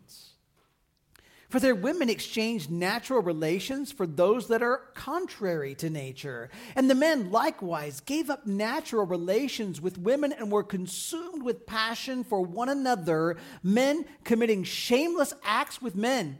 For 1.50 1.60
their 1.60 1.76
women 1.76 2.10
exchanged 2.10 2.72
natural 2.72 3.22
relations 3.22 3.92
for 3.92 4.08
those 4.08 4.48
that 4.48 4.64
are 4.64 4.84
contrary 4.94 5.76
to 5.76 5.90
nature. 5.90 6.50
And 6.78 6.90
the 6.90 6.96
men 6.96 7.30
likewise 7.30 8.00
gave 8.00 8.30
up 8.30 8.48
natural 8.48 9.06
relations 9.06 9.82
with 9.82 9.98
women 9.98 10.32
and 10.32 10.50
were 10.50 10.64
consumed 10.64 11.44
with 11.44 11.66
passion 11.66 12.24
for 12.24 12.42
one 12.42 12.70
another, 12.70 13.36
men 13.64 14.06
committing 14.24 14.64
shameless 14.64 15.34
acts 15.44 15.82
with 15.82 15.94
men 15.94 16.40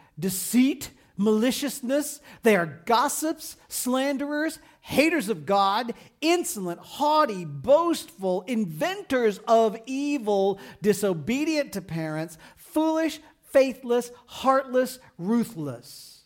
deceit, 0.21 0.91
maliciousness. 1.17 2.21
They 2.43 2.55
are 2.55 2.81
gossips, 2.85 3.57
slanderers, 3.67 4.59
haters 4.81 5.29
of 5.29 5.45
God, 5.45 5.93
insolent, 6.21 6.79
haughty, 6.79 7.45
boastful, 7.45 8.43
inventors 8.47 9.39
of 9.47 9.77
evil, 9.85 10.59
disobedient 10.81 11.73
to 11.73 11.81
parents, 11.81 12.37
foolish, 12.55 13.19
faithless, 13.51 14.11
heartless, 14.25 14.99
ruthless. 15.17 16.23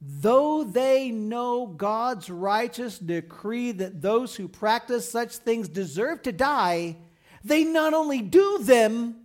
Though 0.00 0.62
they 0.62 1.10
know 1.10 1.66
God's 1.66 2.30
righteous 2.30 2.98
decree 2.98 3.72
that 3.72 4.00
those 4.00 4.36
who 4.36 4.46
practice 4.46 5.10
such 5.10 5.36
things 5.36 5.68
deserve 5.68 6.22
to 6.22 6.30
die, 6.30 6.96
they 7.42 7.64
not 7.64 7.94
only 7.94 8.22
do 8.22 8.58
them, 8.62 9.16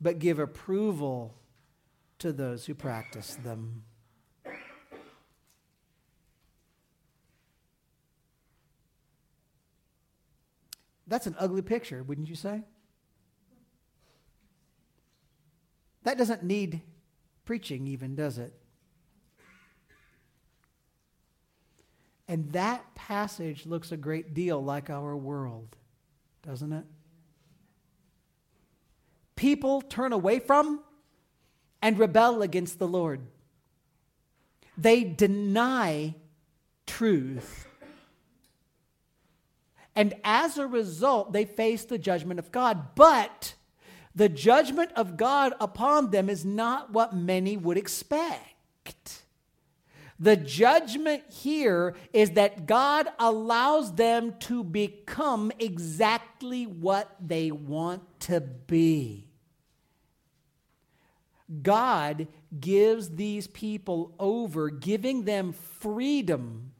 but 0.00 0.18
give 0.18 0.38
approval 0.38 1.34
to 2.18 2.32
those 2.32 2.66
who 2.66 2.74
practice 2.74 3.36
them. 3.36 3.82
That's 11.06 11.26
an 11.26 11.34
ugly 11.38 11.62
picture, 11.62 12.02
wouldn't 12.02 12.28
you 12.28 12.34
say? 12.34 12.62
That 16.02 16.18
doesn't 16.18 16.42
need 16.42 16.82
preaching, 17.44 17.86
even, 17.86 18.14
does 18.14 18.38
it? 18.38 18.52
And 22.28 22.52
that 22.52 22.94
passage 22.94 23.64
looks 23.64 23.90
a 23.90 23.96
great 23.96 24.34
deal 24.34 24.62
like 24.62 24.90
our 24.90 25.16
world, 25.16 25.76
doesn't 26.42 26.72
it? 26.74 26.84
People 29.38 29.80
turn 29.80 30.12
away 30.12 30.38
from 30.38 30.80
and 31.80 31.98
rebel 31.98 32.42
against 32.42 32.78
the 32.78 32.88
Lord. 32.88 33.20
They 34.76 35.04
deny 35.04 36.14
truth 36.86 37.68
and 39.98 40.14
as 40.22 40.58
a 40.58 40.66
result, 40.68 41.32
they 41.32 41.44
face 41.44 41.84
the 41.84 41.98
judgment 41.98 42.38
of 42.38 42.52
God. 42.52 42.94
But 42.94 43.54
the 44.14 44.28
judgment 44.28 44.92
of 44.94 45.16
God 45.16 45.54
upon 45.60 46.12
them 46.12 46.30
is 46.30 46.44
not 46.44 46.92
what 46.92 47.16
many 47.16 47.56
would 47.56 47.76
expect. 47.76 49.24
The 50.20 50.36
judgment 50.36 51.24
here 51.32 51.96
is 52.12 52.30
that 52.32 52.66
God 52.66 53.08
allows 53.18 53.96
them 53.96 54.34
to 54.42 54.62
become 54.62 55.50
exactly 55.58 56.64
what 56.64 57.16
they 57.20 57.50
want 57.50 58.20
to 58.20 58.40
be. 58.40 59.27
God 61.62 62.28
gives 62.60 63.10
these 63.10 63.46
people 63.46 64.14
over, 64.18 64.68
giving 64.68 65.24
them 65.24 65.52
freedom 65.52 66.72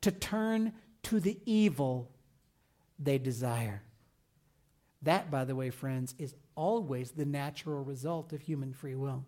to 0.00 0.10
turn 0.10 0.72
to 1.04 1.20
the 1.20 1.38
evil 1.44 2.10
they 2.98 3.18
desire. 3.18 3.82
That, 5.02 5.30
by 5.30 5.44
the 5.44 5.54
way, 5.54 5.70
friends, 5.70 6.14
is 6.18 6.34
always 6.56 7.12
the 7.12 7.24
natural 7.24 7.84
result 7.84 8.32
of 8.32 8.40
human 8.40 8.72
free 8.72 8.96
will. 8.96 9.24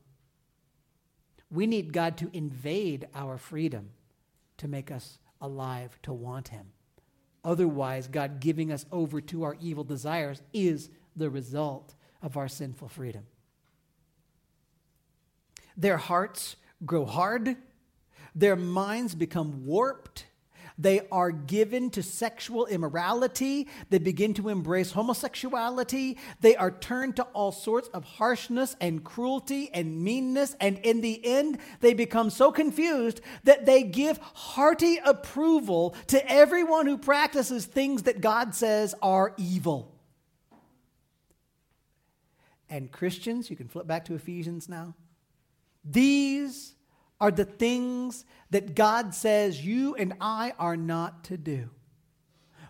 We 1.51 1.67
need 1.67 1.93
God 1.93 2.17
to 2.19 2.31
invade 2.33 3.07
our 3.15 3.39
freedom 3.39 3.91
to 4.59 4.69
make 4.69 4.91
us 4.91 5.19
alive 5.41 5.99
to 6.03 6.13
want 6.13 6.49
Him. 6.49 6.67
Otherwise, 7.45 8.09
God 8.09 8.41
giving 8.41 8.71
us 8.73 8.85
over 8.93 9.21
to 9.23 9.45
our 9.45 9.57
evil 9.61 9.85
desires 9.85 10.43
is 10.53 10.91
the 11.17 11.31
result 11.31 11.95
of 12.23 12.37
our 12.37 12.49
sinful 12.49 12.89
freedom. 12.89 13.25
Their 15.81 15.97
hearts 15.97 16.57
grow 16.87 17.05
hard, 17.05 17.57
their 18.35 18.57
minds 18.57 19.15
become 19.15 19.67
warped, 19.67 20.27
they 20.81 21.03
are 21.13 21.31
given 21.31 21.91
to 21.91 22.03
sexual 22.03 22.65
immorality. 22.65 23.69
They 23.91 23.99
begin 23.99 24.33
to 24.35 24.49
embrace 24.49 24.93
homosexuality. 24.93 26.17
They 26.41 26.57
are 26.57 26.71
turned 26.71 27.17
to 27.17 27.25
all 27.35 27.53
sorts 27.53 27.89
of 27.89 28.03
harshness 28.05 28.77
and 28.81 29.05
cruelty 29.05 29.69
and 29.75 30.03
meanness. 30.03 30.57
And 30.59 30.79
in 30.79 31.03
the 31.03 31.21
end, 31.23 31.59
they 31.81 31.93
become 31.93 32.31
so 32.31 32.51
confused 32.51 33.21
that 33.45 33.67
they 33.67 33.83
give 33.83 34.17
hearty 34.33 34.99
approval 35.05 35.95
to 36.07 36.33
everyone 36.33 36.87
who 36.87 36.97
practices 36.97 37.67
things 37.67 38.05
that 38.05 38.23
God 38.23 38.55
says 38.55 38.95
are 39.03 39.35
evil. 39.37 39.95
And 42.71 42.91
Christians, 42.91 43.51
you 43.51 43.57
can 43.57 43.69
flip 43.69 43.87
back 43.87 44.07
to 44.07 44.15
Ephesians 44.15 44.67
now. 44.67 44.95
These 45.85 46.75
are 47.21 47.31
the 47.31 47.45
things 47.45 48.25
that 48.51 48.75
God 48.75 49.15
says 49.15 49.65
you 49.65 49.95
and 49.95 50.15
I 50.21 50.53
are 50.59 50.77
not 50.77 51.25
to 51.25 51.37
do. 51.37 51.71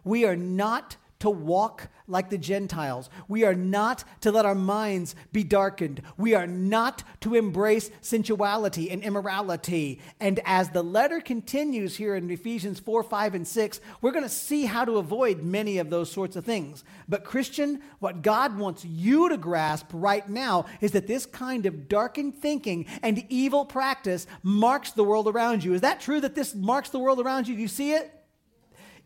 We 0.05 0.25
are 0.25 0.37
not 0.37 0.97
to 1.21 1.31
walk 1.31 1.89
like 2.09 2.29
the 2.29 2.39
Gentiles. 2.39 3.09
We 3.29 3.45
are 3.45 3.55
not 3.55 4.05
to 4.23 4.33
let 4.33 4.45
our 4.45 4.55
minds 4.55 5.15
be 5.33 5.45
darkened. 5.45 6.03
We 6.17 6.35
are 6.35 6.47
not 6.47 7.03
to 7.21 7.35
embrace 7.37 7.91
sensuality 8.01 8.91
and 8.91 9.03
immorality. 9.03 10.01
And 10.19 10.41
as 10.45 10.71
the 10.71 10.83
letter 10.83 11.21
continues 11.21 11.97
here 11.97 12.17
in 12.17 12.31
Ephesians 12.31 12.81
4, 12.81 13.03
5, 13.03 13.35
and 13.35 13.47
6, 13.47 13.81
we're 14.03 14.11
going 14.11 14.25
to 14.25 14.29
see 14.29 14.65
how 14.65 14.85
to 14.85 14.99
avoid 14.99 15.43
many 15.43 15.79
of 15.79 15.91
those 15.91 16.11
sorts 16.11 16.37
of 16.37 16.45
things. 16.45 16.85
But, 17.09 17.25
Christian, 17.25 17.81
what 18.01 18.23
God 18.23 18.59
wants 18.59 18.85
you 18.85 19.29
to 19.29 19.37
grasp 19.37 19.87
right 19.93 20.29
now 20.29 20.67
is 20.81 20.93
that 20.93 21.07
this 21.07 21.27
kind 21.27 21.67
of 21.67 21.89
darkened 21.89 22.35
thinking 22.35 22.87
and 23.03 23.25
evil 23.29 23.65
practice 23.65 24.27
marks 24.43 24.91
the 24.91 25.05
world 25.05 25.29
around 25.29 25.63
you. 25.63 25.75
Is 25.75 25.83
that 25.83 26.01
true 26.01 26.21
that 26.21 26.35
this 26.35 26.55
marks 26.55 26.91
the 26.91 26.99
world 26.99 27.21
around 27.21 27.47
you? 27.47 27.55
Do 27.55 27.63
you 27.63 27.69
see 27.69 27.93
it? 27.93 28.20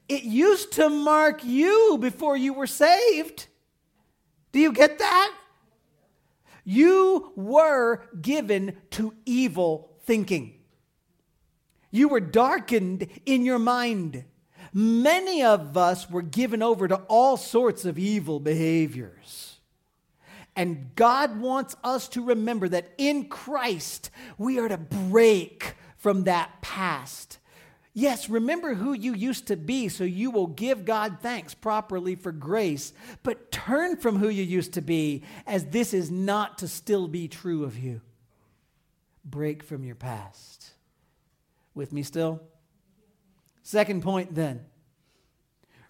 It 0.09 0.25
used 0.25 0.73
to 0.73 0.89
mark 0.89 1.45
you 1.45 1.99
before 2.01 2.37
you 2.37 2.53
were 2.53 2.67
saved. 2.67 3.47
Do 4.53 4.59
you 4.61 4.73
get 4.73 4.99
that? 4.99 5.35
You 6.65 7.33
were 7.37 8.03
given 8.21 8.77
to 8.91 9.15
evil 9.25 9.91
thinking. 10.05 10.61
You 11.91 12.09
were 12.09 12.21
darkened 12.21 13.09
in 13.25 13.45
your 13.45 13.59
mind. 13.59 14.25
Many 14.73 15.43
of 15.43 15.77
us 15.77 16.11
were 16.11 16.23
given 16.23 16.63
over 16.63 16.89
to 16.89 16.97
all 17.09 17.37
sorts 17.37 17.85
of 17.85 17.99
evil 17.99 18.41
behaviors. 18.41 19.61
And 20.57 20.95
God 20.95 21.41
wants 21.41 21.77
us 21.83 22.09
to 22.09 22.25
remember 22.25 22.69
that 22.69 22.93
in 22.99 23.29
Christ, 23.29 24.11
we 24.39 24.59
are 24.59 24.69
to 24.69 24.77
break 24.79 25.75
from 25.97 26.25
that 26.25 26.61
past 26.61 27.39
Yes, 27.97 28.29
remember 28.29 28.75
who 28.75 28.93
you 28.93 29.15
used 29.15 29.47
to 29.47 29.57
be 29.57 29.89
so 29.89 30.03
you 30.03 30.33
will 30.33 30.49
give 30.49 30.85
God 30.85 31.19
thanks 31.23 31.55
properly 31.55 32.17
for 32.17 32.33
grace, 32.33 32.93
but 33.23 33.53
turn 33.53 33.97
from 33.97 34.17
who 34.17 34.29
you 34.29 34.43
used 34.43 34.73
to 34.73 34.83
be 34.83 35.23
as 35.47 35.67
this 35.67 35.95
is 35.95 36.11
not 36.11 36.59
to 36.59 36.69
still 36.69 37.07
be 37.07 37.29
true 37.29 37.63
of 37.63 37.79
you. 37.79 38.01
Break 39.25 39.63
from 39.63 39.85
your 39.85 39.95
past. 39.95 40.73
With 41.73 41.93
me 41.93 42.03
still? 42.03 42.43
Second 43.63 44.03
point 44.03 44.35
then 44.35 44.67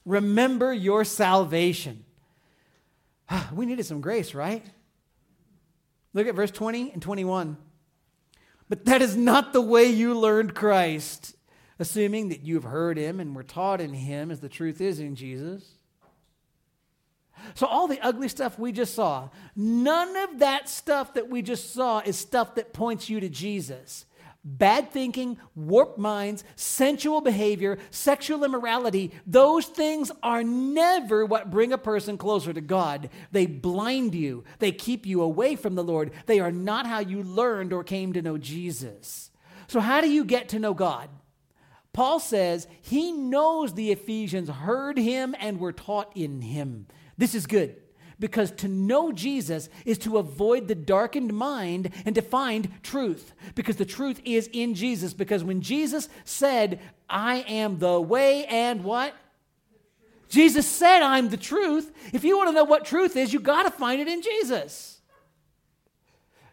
remember 0.04 0.72
your 0.72 1.04
salvation. 1.04 2.04
We 3.54 3.64
needed 3.64 3.86
some 3.86 4.02
grace, 4.02 4.34
right? 4.34 4.62
Look 6.12 6.26
at 6.26 6.34
verse 6.34 6.50
20 6.50 6.92
and 6.92 7.00
21. 7.00 7.56
But 8.68 8.84
that 8.84 9.00
is 9.00 9.16
not 9.16 9.54
the 9.54 9.62
way 9.62 9.86
you 9.86 10.18
learned 10.18 10.54
Christ 10.54 11.34
assuming 11.78 12.28
that 12.28 12.42
you've 12.42 12.64
heard 12.64 12.96
him 12.96 13.20
and 13.20 13.34
were 13.34 13.42
taught 13.42 13.80
in 13.80 13.92
him 13.92 14.30
as 14.30 14.40
the 14.40 14.48
truth 14.48 14.80
is 14.80 15.00
in 15.00 15.14
Jesus. 15.14 15.64
So, 17.54 17.66
all 17.66 17.88
the 17.88 18.00
ugly 18.00 18.28
stuff 18.28 18.58
we 18.58 18.72
just 18.72 18.94
saw, 18.94 19.28
none 19.54 20.16
of 20.16 20.38
that 20.38 20.68
stuff 20.68 21.14
that 21.14 21.28
we 21.28 21.42
just 21.42 21.74
saw 21.74 22.00
is 22.00 22.16
stuff 22.16 22.54
that 22.54 22.72
points 22.72 23.10
you 23.10 23.20
to 23.20 23.28
Jesus. 23.28 24.06
Bad 24.46 24.90
thinking, 24.90 25.38
warped 25.54 25.98
minds, 25.98 26.44
sensual 26.54 27.22
behavior, 27.22 27.78
sexual 27.90 28.44
immorality, 28.44 29.10
those 29.26 29.64
things 29.64 30.12
are 30.22 30.44
never 30.44 31.24
what 31.24 31.50
bring 31.50 31.72
a 31.72 31.78
person 31.78 32.18
closer 32.18 32.52
to 32.52 32.60
God. 32.60 33.08
They 33.32 33.46
blind 33.46 34.14
you, 34.14 34.44
they 34.58 34.70
keep 34.70 35.06
you 35.06 35.22
away 35.22 35.56
from 35.56 35.76
the 35.76 35.84
Lord. 35.84 36.12
They 36.26 36.40
are 36.40 36.52
not 36.52 36.86
how 36.86 36.98
you 36.98 37.22
learned 37.22 37.72
or 37.72 37.82
came 37.82 38.12
to 38.12 38.22
know 38.22 38.36
Jesus. 38.36 39.30
So, 39.66 39.80
how 39.80 40.02
do 40.02 40.10
you 40.10 40.24
get 40.24 40.50
to 40.50 40.58
know 40.58 40.74
God? 40.74 41.08
Paul 41.94 42.20
says 42.20 42.66
he 42.82 43.12
knows 43.12 43.72
the 43.72 43.92
Ephesians 43.92 44.50
heard 44.50 44.98
him 44.98 45.34
and 45.38 45.58
were 45.58 45.72
taught 45.72 46.12
in 46.14 46.42
him. 46.42 46.86
This 47.16 47.34
is 47.34 47.46
good 47.46 47.76
because 48.18 48.50
to 48.50 48.68
know 48.68 49.12
Jesus 49.12 49.68
is 49.86 49.96
to 49.98 50.18
avoid 50.18 50.66
the 50.68 50.74
darkened 50.74 51.32
mind 51.32 51.90
and 52.04 52.14
to 52.16 52.22
find 52.22 52.68
truth 52.82 53.32
because 53.54 53.76
the 53.76 53.84
truth 53.84 54.20
is 54.24 54.50
in 54.52 54.74
Jesus. 54.74 55.14
Because 55.14 55.44
when 55.44 55.62
Jesus 55.62 56.08
said, 56.24 56.80
I 57.08 57.38
am 57.48 57.78
the 57.78 58.00
way 58.00 58.44
and 58.46 58.82
what? 58.82 59.14
Jesus 60.28 60.66
said, 60.66 61.00
I'm 61.00 61.28
the 61.28 61.36
truth. 61.36 61.92
If 62.12 62.24
you 62.24 62.36
want 62.36 62.48
to 62.48 62.54
know 62.54 62.64
what 62.64 62.84
truth 62.84 63.16
is, 63.16 63.32
you 63.32 63.38
got 63.38 63.64
to 63.64 63.70
find 63.70 64.00
it 64.00 64.08
in 64.08 64.20
Jesus. 64.20 65.00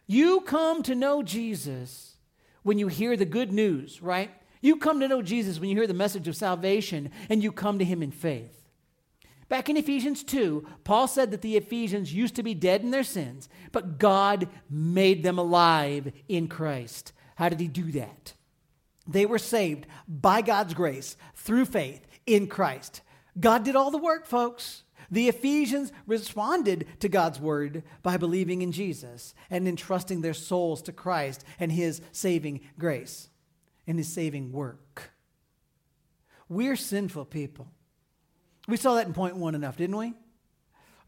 You 0.06 0.41
come 0.41 0.84
to 0.84 0.93
know 0.93 1.23
Jesus 1.23 2.15
when 2.62 2.77
you 2.77 2.89
hear 2.89 3.17
the 3.17 3.25
good 3.25 3.51
news, 3.51 4.04
right? 4.04 4.30
You 4.62 4.78
come 4.78 5.00
to 5.00 5.08
know 5.08 5.24
Jesus 5.24 5.60
when 5.60 5.69
you 5.69 5.76
hear 5.76 5.88
the 5.88 5.93
message 5.93 6.28
of 6.28 6.36
salvation 6.36 7.10
and 7.30 7.43
you 7.43 7.52
come 7.52 7.80
to 7.80 7.86
him 7.86 8.04
in 8.04 8.12
faith. 8.12 8.69
Back 9.50 9.67
in 9.67 9.76
Ephesians 9.76 10.24
2, 10.24 10.65
Paul 10.86 11.08
said 11.08 11.32
that 11.32 11.41
the 11.41 11.58
Ephesians 11.58 12.13
used 12.13 12.36
to 12.36 12.43
be 12.43 12.54
dead 12.54 12.84
in 12.84 12.91
their 12.91 13.04
sins, 13.04 13.50
but 13.74 13.97
God 13.97 14.47
made 14.69 15.24
them 15.24 15.38
alive 15.38 16.13
in 16.30 16.47
Christ. 16.47 17.12
How 17.36 17.50
did 17.50 17.60
he 17.60 17.67
do 17.67 17.91
that? 17.91 18.34
They 19.06 19.26
were 19.26 19.39
saved 19.39 19.88
by 20.08 20.41
God's 20.41 20.74
grace 20.74 21.17
through 21.36 21.65
faith 21.65 22.08
in 22.26 22.47
Christ. 22.47 23.02
God 23.38 23.65
did 23.65 23.76
all 23.76 23.91
the 23.91 23.97
work, 23.97 24.26
folks. 24.26 24.84
The 25.10 25.28
Ephesians 25.28 25.91
responded 26.08 26.88
to 27.02 27.10
God's 27.10 27.39
word 27.39 27.84
by 28.04 28.15
believing 28.15 28.62
in 28.62 28.71
Jesus 28.71 29.34
and 29.50 29.67
entrusting 29.67 30.21
their 30.21 30.34
souls 30.34 30.82
to 30.84 30.93
Christ 30.93 31.43
and 31.60 31.74
his 31.74 32.02
saving 32.13 32.62
grace 32.80 33.31
and 33.88 33.98
his 33.98 34.12
saving 34.12 34.52
work. 34.52 35.12
We're 36.50 36.76
sinful 36.76 37.26
people. 37.26 37.67
We 38.67 38.78
saw 38.78 38.96
that 38.96 39.08
in 39.08 39.13
point 39.13 39.38
one 39.38 39.56
enough, 39.56 39.78
didn't 39.78 39.98
we? 39.98 40.13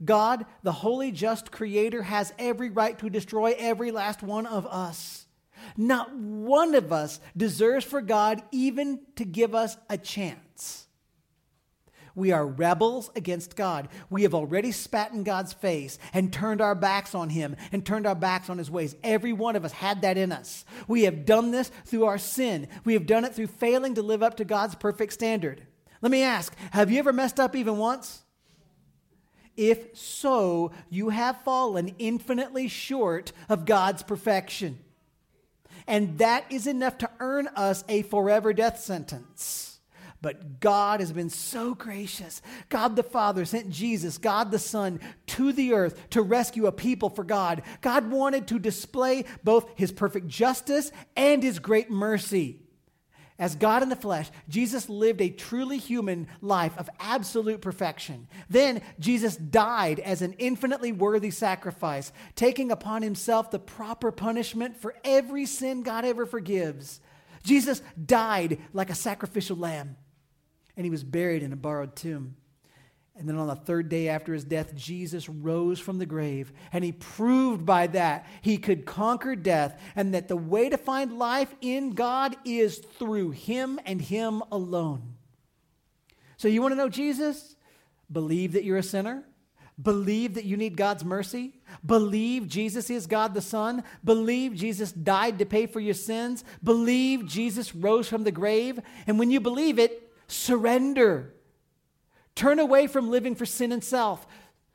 God, 0.04 0.46
the 0.64 0.72
holy, 0.72 1.12
just 1.12 1.52
creator, 1.52 2.02
has 2.02 2.34
every 2.40 2.70
right 2.70 2.98
to 3.00 3.10
destroy 3.10 3.56
every 3.58 3.92
last 3.92 4.24
one 4.24 4.46
of 4.46 4.66
us. 4.68 5.28
Not 5.78 6.16
one 6.16 6.76
of 6.76 6.92
us 6.92 7.20
deserves 7.38 7.86
for 7.86 8.02
God 8.02 8.42
even 8.52 9.00
to 9.16 9.26
give 9.26 9.56
us 9.56 9.78
a 9.90 9.98
chance. 9.98 10.40
We 12.16 12.32
are 12.32 12.46
rebels 12.46 13.10
against 13.16 13.56
God. 13.56 13.88
We 14.10 14.24
have 14.24 14.36
already 14.36 14.72
spat 14.72 15.14
in 15.14 15.24
God's 15.24 15.54
face 15.54 15.98
and 16.14 16.32
turned 16.32 16.62
our 16.62 16.76
backs 16.76 17.16
on 17.16 17.30
Him 17.30 17.56
and 17.72 17.84
turned 17.84 18.06
our 18.06 18.16
backs 18.16 18.50
on 18.50 18.60
His 18.60 18.70
ways. 18.70 18.96
Every 19.04 19.34
one 19.34 19.56
of 19.56 19.66
us 19.66 19.72
had 19.72 20.04
that 20.04 20.18
in 20.18 20.32
us. 20.32 20.64
We 20.88 21.04
have 21.04 21.26
done 21.26 21.52
this 21.52 21.72
through 21.86 22.06
our 22.06 22.20
sin. 22.20 22.68
We 22.86 22.94
have 22.94 23.08
done 23.08 23.26
it 23.26 23.34
through 23.34 23.48
failing 23.48 23.96
to 23.96 24.04
live 24.04 24.22
up 24.22 24.38
to 24.38 24.46
God's 24.46 24.76
perfect 24.76 25.14
standard. 25.14 25.66
Let 26.02 26.12
me 26.12 26.22
ask 26.22 26.56
have 26.72 26.92
you 26.92 27.00
ever 27.00 27.14
messed 27.14 27.40
up 27.40 27.56
even 27.56 27.78
once? 27.78 28.22
If 29.56 29.98
so, 29.98 30.72
you 30.90 31.10
have 31.10 31.42
fallen 31.44 31.96
infinitely 32.00 32.68
short 32.68 33.32
of 33.50 33.66
God's 33.66 34.04
perfection. 34.04 34.80
And 35.88 36.18
that 36.20 36.46
is 36.50 36.66
enough 36.68 36.98
to 37.00 37.10
earn 37.20 37.48
us 37.50 37.84
a 37.88 38.04
forever 38.04 38.54
death 38.54 38.80
sentence. 38.80 39.73
But 40.24 40.62
God 40.62 41.02
has 41.02 41.12
been 41.12 41.30
so 41.30 41.76
gracious. 41.76 42.42
God 42.70 42.96
the 42.96 43.04
Father 43.04 43.44
sent 43.44 43.70
Jesus, 43.70 44.18
God 44.18 44.52
the 44.52 44.58
Son, 44.58 45.02
to 45.28 45.52
the 45.52 45.74
earth 45.74 46.00
to 46.12 46.22
rescue 46.22 46.66
a 46.66 46.72
people 46.72 47.10
for 47.10 47.26
God. 47.26 47.62
God 47.82 48.10
wanted 48.10 48.48
to 48.48 48.58
display 48.58 49.26
both 49.44 49.70
his 49.76 49.92
perfect 49.92 50.30
justice 50.30 50.94
and 51.18 51.44
his 51.44 51.60
great 51.60 51.92
mercy. 51.92 52.62
As 53.38 53.58
God 53.58 53.84
in 53.84 53.90
the 53.90 53.98
flesh, 53.98 54.32
Jesus 54.48 54.88
lived 54.88 55.20
a 55.20 55.30
truly 55.30 55.78
human 55.78 56.28
life 56.40 56.78
of 56.78 56.90
absolute 57.02 57.60
perfection. 57.60 58.30
Then 58.50 58.82
Jesus 59.02 59.36
died 59.36 60.00
as 60.00 60.22
an 60.22 60.36
infinitely 60.38 60.94
worthy 60.94 61.32
sacrifice, 61.32 62.14
taking 62.36 62.72
upon 62.72 63.02
himself 63.02 63.52
the 63.52 63.60
proper 63.60 64.10
punishment 64.10 64.78
for 64.78 64.96
every 65.04 65.46
sin 65.46 65.84
God 65.84 66.06
ever 66.06 66.26
forgives. 66.26 67.02
Jesus 67.44 67.82
died 68.06 68.60
like 68.72 68.90
a 68.90 68.96
sacrificial 68.96 69.58
lamb 69.58 69.98
and 70.76 70.86
he 70.86 70.90
was 70.90 71.04
buried 71.04 71.44
in 71.44 71.54
a 71.54 71.58
borrowed 71.58 71.96
tomb. 71.96 72.36
And 73.16 73.30
then 73.30 73.38
on 73.38 73.48
the 73.48 73.56
third 73.56 73.90
day 73.90 74.10
after 74.10 74.34
his 74.34 74.44
death, 74.44 74.74
Jesus 74.74 75.30
rose 75.30 75.80
from 75.80 76.00
the 76.00 76.06
grave, 76.06 76.52
and 76.72 76.84
he 76.84 76.92
proved 76.92 77.64
by 77.64 77.86
that 77.88 78.26
he 78.42 78.58
could 78.58 78.86
conquer 78.86 79.36
death, 79.36 79.80
and 79.96 80.16
that 80.16 80.28
the 80.28 80.36
way 80.36 80.70
to 80.70 80.78
find 80.78 81.20
life 81.20 81.54
in 81.62 81.92
God 81.92 82.36
is 82.44 82.80
through 82.80 83.32
him 83.32 83.80
and 83.86 84.02
him 84.02 84.42
alone. 84.52 85.14
So, 86.38 86.48
you 86.48 86.62
want 86.62 86.72
to 86.72 86.78
know 86.78 86.90
Jesus? 86.90 87.56
Believe 88.12 88.54
that 88.54 88.64
you're 88.64 88.78
a 88.78 88.84
sinner. 88.84 89.24
Believe 89.82 90.36
that 90.36 90.46
you 90.46 90.56
need 90.56 90.78
God's 90.78 91.04
mercy. 91.04 91.54
Believe 91.86 92.48
Jesus 92.48 92.90
is 92.90 93.08
God 93.08 93.34
the 93.34 93.42
Son. 93.42 93.84
Believe 94.04 94.54
Jesus 94.54 94.92
died 94.92 95.40
to 95.40 95.46
pay 95.46 95.66
for 95.66 95.80
your 95.80 95.96
sins. 95.96 96.44
Believe 96.64 97.26
Jesus 97.26 97.74
rose 97.74 98.08
from 98.08 98.24
the 98.24 98.32
grave. 98.32 98.80
And 99.08 99.18
when 99.18 99.32
you 99.32 99.40
believe 99.40 99.80
it, 99.80 100.03
Surrender. 100.28 101.34
Turn 102.36 102.60
away 102.60 102.88
from 102.88 103.10
living 103.10 103.36
for 103.36 103.46
sin 103.46 103.72
and 103.72 103.84
self. 103.84 104.26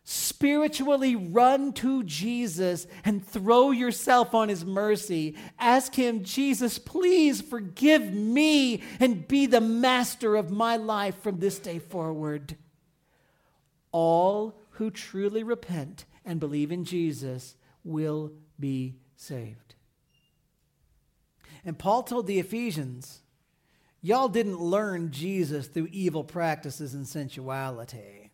Spiritually 0.04 1.16
run 1.16 1.72
to 1.74 2.02
Jesus 2.02 2.86
and 3.04 3.22
throw 3.22 3.72
yourself 3.72 4.34
on 4.34 4.48
his 4.48 4.64
mercy. 4.64 5.36
Ask 5.58 5.94
him, 5.94 6.24
Jesus, 6.24 6.78
please 6.78 7.42
forgive 7.42 8.14
me 8.14 8.82
and 9.00 9.28
be 9.28 9.44
the 9.44 9.60
master 9.60 10.34
of 10.34 10.50
my 10.50 10.76
life 10.76 11.20
from 11.22 11.40
this 11.40 11.58
day 11.58 11.78
forward. 11.78 12.56
All 13.92 14.58
who 14.70 14.90
truly 14.90 15.42
repent 15.42 16.06
and 16.24 16.40
believe 16.40 16.72
in 16.72 16.84
Jesus 16.84 17.56
will 17.84 18.32
be 18.58 18.94
saved. 19.16 19.74
And 21.64 21.78
Paul 21.78 22.02
told 22.02 22.26
the 22.26 22.38
Ephesians, 22.38 23.20
Y'all 24.00 24.28
didn't 24.28 24.60
learn 24.60 25.10
Jesus 25.10 25.66
through 25.66 25.88
evil 25.90 26.22
practices 26.22 26.94
and 26.94 27.06
sensuality. 27.06 28.30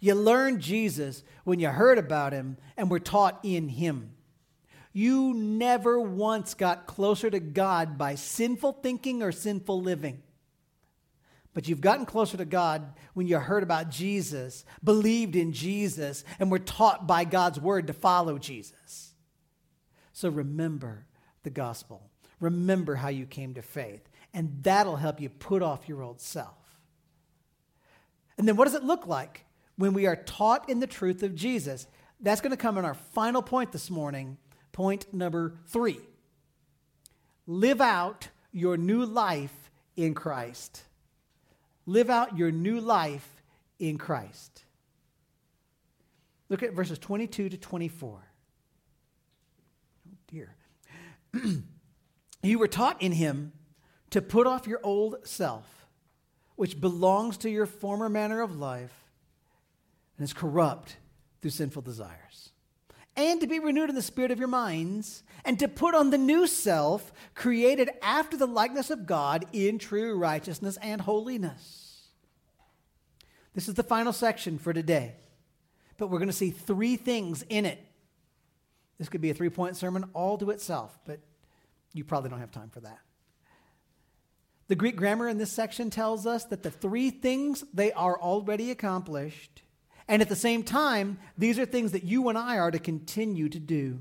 You 0.00 0.14
learned 0.14 0.60
Jesus 0.60 1.22
when 1.44 1.60
you 1.60 1.68
heard 1.68 1.98
about 1.98 2.32
him 2.32 2.56
and 2.76 2.90
were 2.90 3.00
taught 3.00 3.40
in 3.42 3.68
him. 3.68 4.12
You 4.92 5.34
never 5.34 6.00
once 6.00 6.54
got 6.54 6.86
closer 6.86 7.28
to 7.30 7.40
God 7.40 7.98
by 7.98 8.14
sinful 8.14 8.74
thinking 8.82 9.22
or 9.22 9.32
sinful 9.32 9.82
living. 9.82 10.22
But 11.52 11.68
you've 11.68 11.80
gotten 11.80 12.06
closer 12.06 12.36
to 12.36 12.44
God 12.44 12.94
when 13.14 13.26
you 13.26 13.38
heard 13.38 13.62
about 13.62 13.90
Jesus, 13.90 14.64
believed 14.82 15.34
in 15.34 15.52
Jesus, 15.52 16.24
and 16.38 16.50
were 16.50 16.58
taught 16.58 17.06
by 17.06 17.24
God's 17.24 17.60
word 17.60 17.88
to 17.88 17.92
follow 17.92 18.38
Jesus. 18.38 19.14
So 20.12 20.28
remember 20.28 21.06
the 21.42 21.50
gospel. 21.50 22.10
Remember 22.40 22.94
how 22.94 23.08
you 23.08 23.26
came 23.26 23.54
to 23.54 23.62
faith 23.62 24.07
and 24.34 24.62
that'll 24.62 24.96
help 24.96 25.20
you 25.20 25.28
put 25.28 25.62
off 25.62 25.88
your 25.88 26.02
old 26.02 26.20
self. 26.20 26.54
And 28.36 28.46
then 28.46 28.56
what 28.56 28.64
does 28.66 28.74
it 28.74 28.84
look 28.84 29.06
like 29.06 29.44
when 29.76 29.94
we 29.94 30.06
are 30.06 30.16
taught 30.16 30.68
in 30.68 30.80
the 30.80 30.86
truth 30.86 31.22
of 31.22 31.34
Jesus? 31.34 31.86
That's 32.20 32.40
going 32.40 32.50
to 32.50 32.56
come 32.56 32.78
in 32.78 32.84
our 32.84 32.94
final 32.94 33.42
point 33.42 33.72
this 33.72 33.90
morning, 33.90 34.38
point 34.72 35.12
number 35.12 35.54
three. 35.66 35.98
Live 37.46 37.80
out 37.80 38.28
your 38.52 38.76
new 38.76 39.04
life 39.04 39.70
in 39.96 40.14
Christ. 40.14 40.82
Live 41.86 42.10
out 42.10 42.36
your 42.36 42.50
new 42.50 42.80
life 42.80 43.42
in 43.78 43.98
Christ. 43.98 44.64
Look 46.48 46.62
at 46.62 46.72
verses 46.72 46.98
22 46.98 47.50
to 47.50 47.56
24. 47.56 48.10
Oh, 50.06 50.16
dear. 50.30 50.54
you 52.42 52.58
were 52.58 52.68
taught 52.68 53.00
in 53.02 53.12
him 53.12 53.52
to 54.10 54.22
put 54.22 54.46
off 54.46 54.66
your 54.66 54.80
old 54.82 55.26
self, 55.26 55.86
which 56.56 56.80
belongs 56.80 57.36
to 57.38 57.50
your 57.50 57.66
former 57.66 58.08
manner 58.08 58.40
of 58.40 58.58
life 58.58 58.92
and 60.16 60.24
is 60.24 60.32
corrupt 60.32 60.96
through 61.40 61.50
sinful 61.50 61.82
desires, 61.82 62.50
and 63.16 63.40
to 63.40 63.46
be 63.46 63.58
renewed 63.60 63.88
in 63.88 63.94
the 63.94 64.02
spirit 64.02 64.30
of 64.30 64.38
your 64.38 64.48
minds, 64.48 65.22
and 65.44 65.58
to 65.58 65.68
put 65.68 65.94
on 65.94 66.10
the 66.10 66.18
new 66.18 66.46
self, 66.46 67.12
created 67.34 67.90
after 68.02 68.36
the 68.36 68.46
likeness 68.46 68.90
of 68.90 69.06
God 69.06 69.44
in 69.52 69.78
true 69.78 70.16
righteousness 70.16 70.76
and 70.82 71.00
holiness. 71.00 72.08
This 73.54 73.68
is 73.68 73.74
the 73.74 73.82
final 73.82 74.12
section 74.12 74.58
for 74.58 74.72
today. 74.72 75.14
but 75.96 76.06
we're 76.08 76.18
going 76.18 76.28
to 76.28 76.32
see 76.32 76.50
three 76.50 76.96
things 76.96 77.44
in 77.48 77.66
it. 77.66 77.84
This 78.98 79.08
could 79.08 79.20
be 79.20 79.30
a 79.30 79.34
three 79.34 79.50
point 79.50 79.76
sermon 79.76 80.04
all 80.14 80.38
to 80.38 80.50
itself, 80.50 80.98
but 81.04 81.20
you 81.92 82.04
probably 82.04 82.30
don't 82.30 82.40
have 82.40 82.52
time 82.52 82.70
for 82.70 82.80
that. 82.80 82.98
The 84.68 84.76
Greek 84.76 84.96
grammar 84.96 85.28
in 85.28 85.38
this 85.38 85.50
section 85.50 85.88
tells 85.88 86.26
us 86.26 86.44
that 86.44 86.62
the 86.62 86.70
three 86.70 87.10
things 87.10 87.64
they 87.72 87.90
are 87.92 88.20
already 88.20 88.70
accomplished, 88.70 89.62
and 90.06 90.20
at 90.20 90.28
the 90.28 90.36
same 90.36 90.62
time, 90.62 91.18
these 91.38 91.58
are 91.58 91.64
things 91.64 91.92
that 91.92 92.04
you 92.04 92.28
and 92.28 92.36
I 92.36 92.58
are 92.58 92.70
to 92.70 92.78
continue 92.78 93.48
to 93.48 93.58
do. 93.58 93.98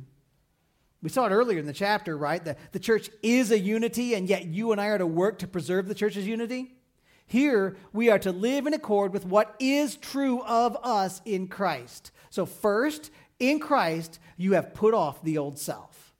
We 1.02 1.10
saw 1.10 1.26
it 1.26 1.32
earlier 1.32 1.60
in 1.60 1.68
the 1.68 1.74
chapter, 1.74 2.18
right? 2.18 2.44
The, 2.44 2.58
the 2.74 2.80
church 2.80 3.10
is 3.24 3.52
a 3.52 3.60
unity, 3.60 4.14
and 4.14 4.28
yet 4.28 4.46
you 4.46 4.74
and 4.74 4.82
I 4.82 4.88
are 4.88 4.98
to 4.98 5.08
work 5.08 5.40
to 5.40 5.48
preserve 5.48 5.88
the 5.88 5.96
church's 5.96 6.28
unity. 6.28 6.74
Here, 7.26 7.78
we 7.94 8.10
are 8.10 8.20
to 8.20 8.32
live 8.32 8.68
in 8.68 8.74
accord 8.74 9.14
with 9.14 9.26
what 9.26 9.56
is 9.60 9.96
true 9.96 10.42
of 10.44 10.78
us 10.84 11.22
in 11.24 11.48
Christ. 11.48 12.12
So, 12.30 12.46
first, 12.46 13.12
in 13.40 13.60
Christ, 13.60 14.20
you 14.38 14.54
have 14.54 14.74
put 14.74 14.94
off 14.94 15.24
the 15.24 15.38
old 15.38 15.60
self. 15.60 16.14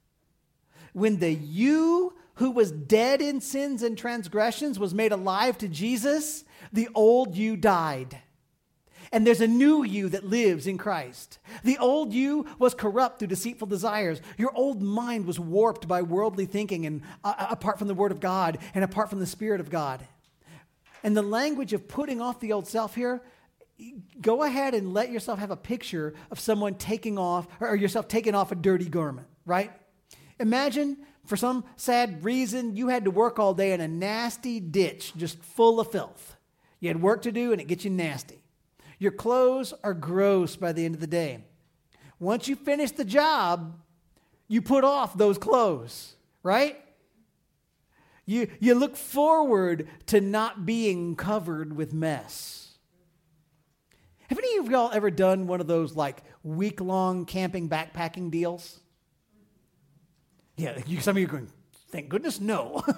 When 0.92 1.18
the 1.18 1.32
you 1.32 2.14
who 2.38 2.52
was 2.52 2.70
dead 2.70 3.20
in 3.20 3.40
sins 3.40 3.82
and 3.82 3.98
transgressions 3.98 4.78
was 4.78 4.94
made 4.94 5.12
alive 5.12 5.58
to 5.58 5.68
Jesus, 5.68 6.44
the 6.72 6.88
old 6.94 7.36
you 7.36 7.56
died. 7.56 8.20
And 9.10 9.26
there's 9.26 9.40
a 9.40 9.48
new 9.48 9.82
you 9.82 10.10
that 10.10 10.24
lives 10.24 10.66
in 10.66 10.78
Christ. 10.78 11.38
The 11.64 11.78
old 11.78 12.12
you 12.12 12.46
was 12.58 12.74
corrupt 12.74 13.18
through 13.18 13.28
deceitful 13.28 13.66
desires. 13.66 14.20
Your 14.36 14.52
old 14.54 14.82
mind 14.82 15.26
was 15.26 15.40
warped 15.40 15.88
by 15.88 16.02
worldly 16.02 16.46
thinking 16.46 16.86
and 16.86 17.02
uh, 17.24 17.34
uh, 17.36 17.46
apart 17.50 17.78
from 17.78 17.88
the 17.88 17.94
word 17.94 18.12
of 18.12 18.20
God 18.20 18.58
and 18.74 18.84
apart 18.84 19.10
from 19.10 19.18
the 19.18 19.26
spirit 19.26 19.60
of 19.60 19.70
God. 19.70 20.06
And 21.02 21.16
the 21.16 21.22
language 21.22 21.72
of 21.72 21.88
putting 21.88 22.20
off 22.20 22.38
the 22.38 22.52
old 22.52 22.68
self 22.68 22.94
here, 22.94 23.22
go 24.20 24.42
ahead 24.42 24.74
and 24.74 24.92
let 24.92 25.10
yourself 25.10 25.38
have 25.38 25.50
a 25.50 25.56
picture 25.56 26.14
of 26.30 26.38
someone 26.38 26.74
taking 26.74 27.18
off 27.18 27.48
or 27.60 27.74
yourself 27.74 28.06
taking 28.06 28.34
off 28.34 28.52
a 28.52 28.56
dirty 28.56 28.88
garment, 28.88 29.26
right? 29.46 29.72
Imagine 30.38 30.98
for 31.28 31.36
some 31.36 31.64
sad 31.76 32.24
reason, 32.24 32.74
you 32.74 32.88
had 32.88 33.04
to 33.04 33.10
work 33.10 33.38
all 33.38 33.52
day 33.52 33.72
in 33.72 33.82
a 33.82 33.86
nasty 33.86 34.60
ditch 34.60 35.12
just 35.14 35.38
full 35.42 35.78
of 35.78 35.92
filth. 35.92 36.36
You 36.80 36.88
had 36.88 37.02
work 37.02 37.22
to 37.22 37.32
do 37.32 37.52
and 37.52 37.60
it 37.60 37.68
gets 37.68 37.84
you 37.84 37.90
nasty. 37.90 38.42
Your 38.98 39.12
clothes 39.12 39.74
are 39.84 39.92
gross 39.92 40.56
by 40.56 40.72
the 40.72 40.86
end 40.86 40.94
of 40.94 41.02
the 41.02 41.06
day. 41.06 41.44
Once 42.18 42.48
you 42.48 42.56
finish 42.56 42.92
the 42.92 43.04
job, 43.04 43.78
you 44.48 44.62
put 44.62 44.84
off 44.84 45.18
those 45.18 45.36
clothes, 45.36 46.16
right? 46.42 46.76
You, 48.24 48.48
you 48.58 48.74
look 48.74 48.96
forward 48.96 49.86
to 50.06 50.22
not 50.22 50.64
being 50.64 51.14
covered 51.14 51.76
with 51.76 51.92
mess. 51.92 52.78
Have 54.28 54.38
any 54.38 54.56
of 54.56 54.70
y'all 54.70 54.90
ever 54.94 55.10
done 55.10 55.46
one 55.46 55.60
of 55.60 55.66
those 55.66 55.94
like 55.94 56.22
week 56.42 56.80
long 56.80 57.26
camping 57.26 57.68
backpacking 57.68 58.30
deals? 58.30 58.80
Yeah, 60.58 60.76
you, 60.88 61.00
some 61.00 61.16
of 61.16 61.20
you 61.20 61.26
are 61.26 61.30
going, 61.30 61.48
thank 61.92 62.08
goodness, 62.08 62.40
no. 62.40 62.82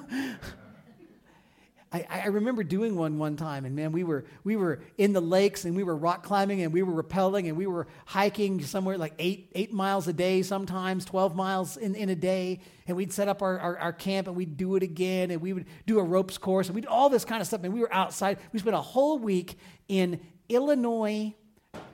I, 1.92 2.06
I, 2.08 2.26
remember 2.28 2.62
doing 2.62 2.94
one 2.94 3.18
one 3.18 3.36
time, 3.36 3.66
and 3.66 3.76
man, 3.76 3.92
we 3.92 4.02
were 4.02 4.24
we 4.44 4.56
were 4.56 4.80
in 4.96 5.12
the 5.12 5.20
lakes, 5.20 5.64
and 5.66 5.76
we 5.76 5.82
were 5.82 5.94
rock 5.94 6.22
climbing, 6.22 6.62
and 6.62 6.72
we 6.72 6.82
were 6.82 7.02
rappelling, 7.02 7.48
and 7.48 7.58
we 7.58 7.66
were 7.66 7.88
hiking 8.06 8.62
somewhere 8.62 8.96
like 8.96 9.12
eight 9.18 9.50
eight 9.54 9.72
miles 9.72 10.08
a 10.08 10.12
day, 10.12 10.40
sometimes 10.42 11.04
twelve 11.04 11.36
miles 11.36 11.76
in, 11.76 11.94
in 11.96 12.08
a 12.08 12.14
day, 12.14 12.60
and 12.86 12.96
we'd 12.96 13.12
set 13.12 13.28
up 13.28 13.42
our, 13.42 13.58
our, 13.58 13.76
our 13.76 13.92
camp, 13.92 14.28
and 14.28 14.36
we'd 14.36 14.56
do 14.56 14.76
it 14.76 14.82
again, 14.82 15.30
and 15.30 15.42
we 15.42 15.52
would 15.52 15.66
do 15.84 15.98
a 15.98 16.02
ropes 16.02 16.38
course, 16.38 16.68
and 16.68 16.76
we'd 16.76 16.86
all 16.86 17.10
this 17.10 17.26
kind 17.26 17.42
of 17.42 17.46
stuff, 17.46 17.62
and 17.64 17.74
we 17.74 17.80
were 17.80 17.92
outside. 17.92 18.38
We 18.52 18.60
spent 18.60 18.76
a 18.76 18.80
whole 18.80 19.18
week 19.18 19.58
in 19.88 20.20
Illinois 20.48 21.34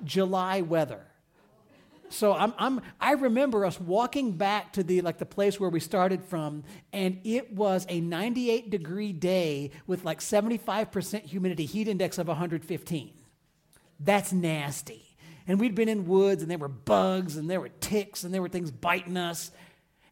July 0.04 0.60
weather. 0.60 1.06
So 2.08 2.34
I'm, 2.34 2.54
I'm, 2.58 2.80
I 3.00 3.12
remember 3.12 3.64
us 3.64 3.80
walking 3.80 4.32
back 4.32 4.72
to 4.74 4.82
the 4.82 5.00
like 5.00 5.18
the 5.18 5.26
place 5.26 5.58
where 5.58 5.70
we 5.70 5.80
started 5.80 6.24
from, 6.24 6.64
and 6.92 7.20
it 7.24 7.52
was 7.52 7.86
a 7.88 8.00
98 8.00 8.70
degree 8.70 9.12
day 9.12 9.70
with 9.86 10.04
like 10.04 10.20
75% 10.20 11.22
humidity, 11.22 11.66
heat 11.66 11.88
index 11.88 12.18
of 12.18 12.28
115. 12.28 13.12
That's 13.98 14.32
nasty. 14.32 15.02
And 15.48 15.60
we'd 15.60 15.74
been 15.74 15.88
in 15.88 16.06
woods, 16.06 16.42
and 16.42 16.50
there 16.50 16.58
were 16.58 16.68
bugs, 16.68 17.36
and 17.36 17.48
there 17.48 17.60
were 17.60 17.68
ticks, 17.68 18.24
and 18.24 18.34
there 18.34 18.42
were 18.42 18.48
things 18.48 18.70
biting 18.70 19.16
us. 19.16 19.50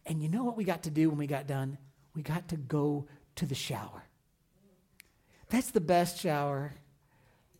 And 0.06 0.22
you 0.22 0.28
know 0.28 0.44
what 0.44 0.56
we 0.56 0.64
got 0.64 0.84
to 0.84 0.90
do 0.90 1.08
when 1.08 1.18
we 1.18 1.26
got 1.26 1.46
done? 1.46 1.78
We 2.14 2.22
got 2.22 2.48
to 2.48 2.56
go 2.56 3.06
to 3.36 3.46
the 3.46 3.54
shower. 3.54 4.04
That's 5.48 5.70
the 5.70 5.80
best 5.80 6.20
shower. 6.20 6.72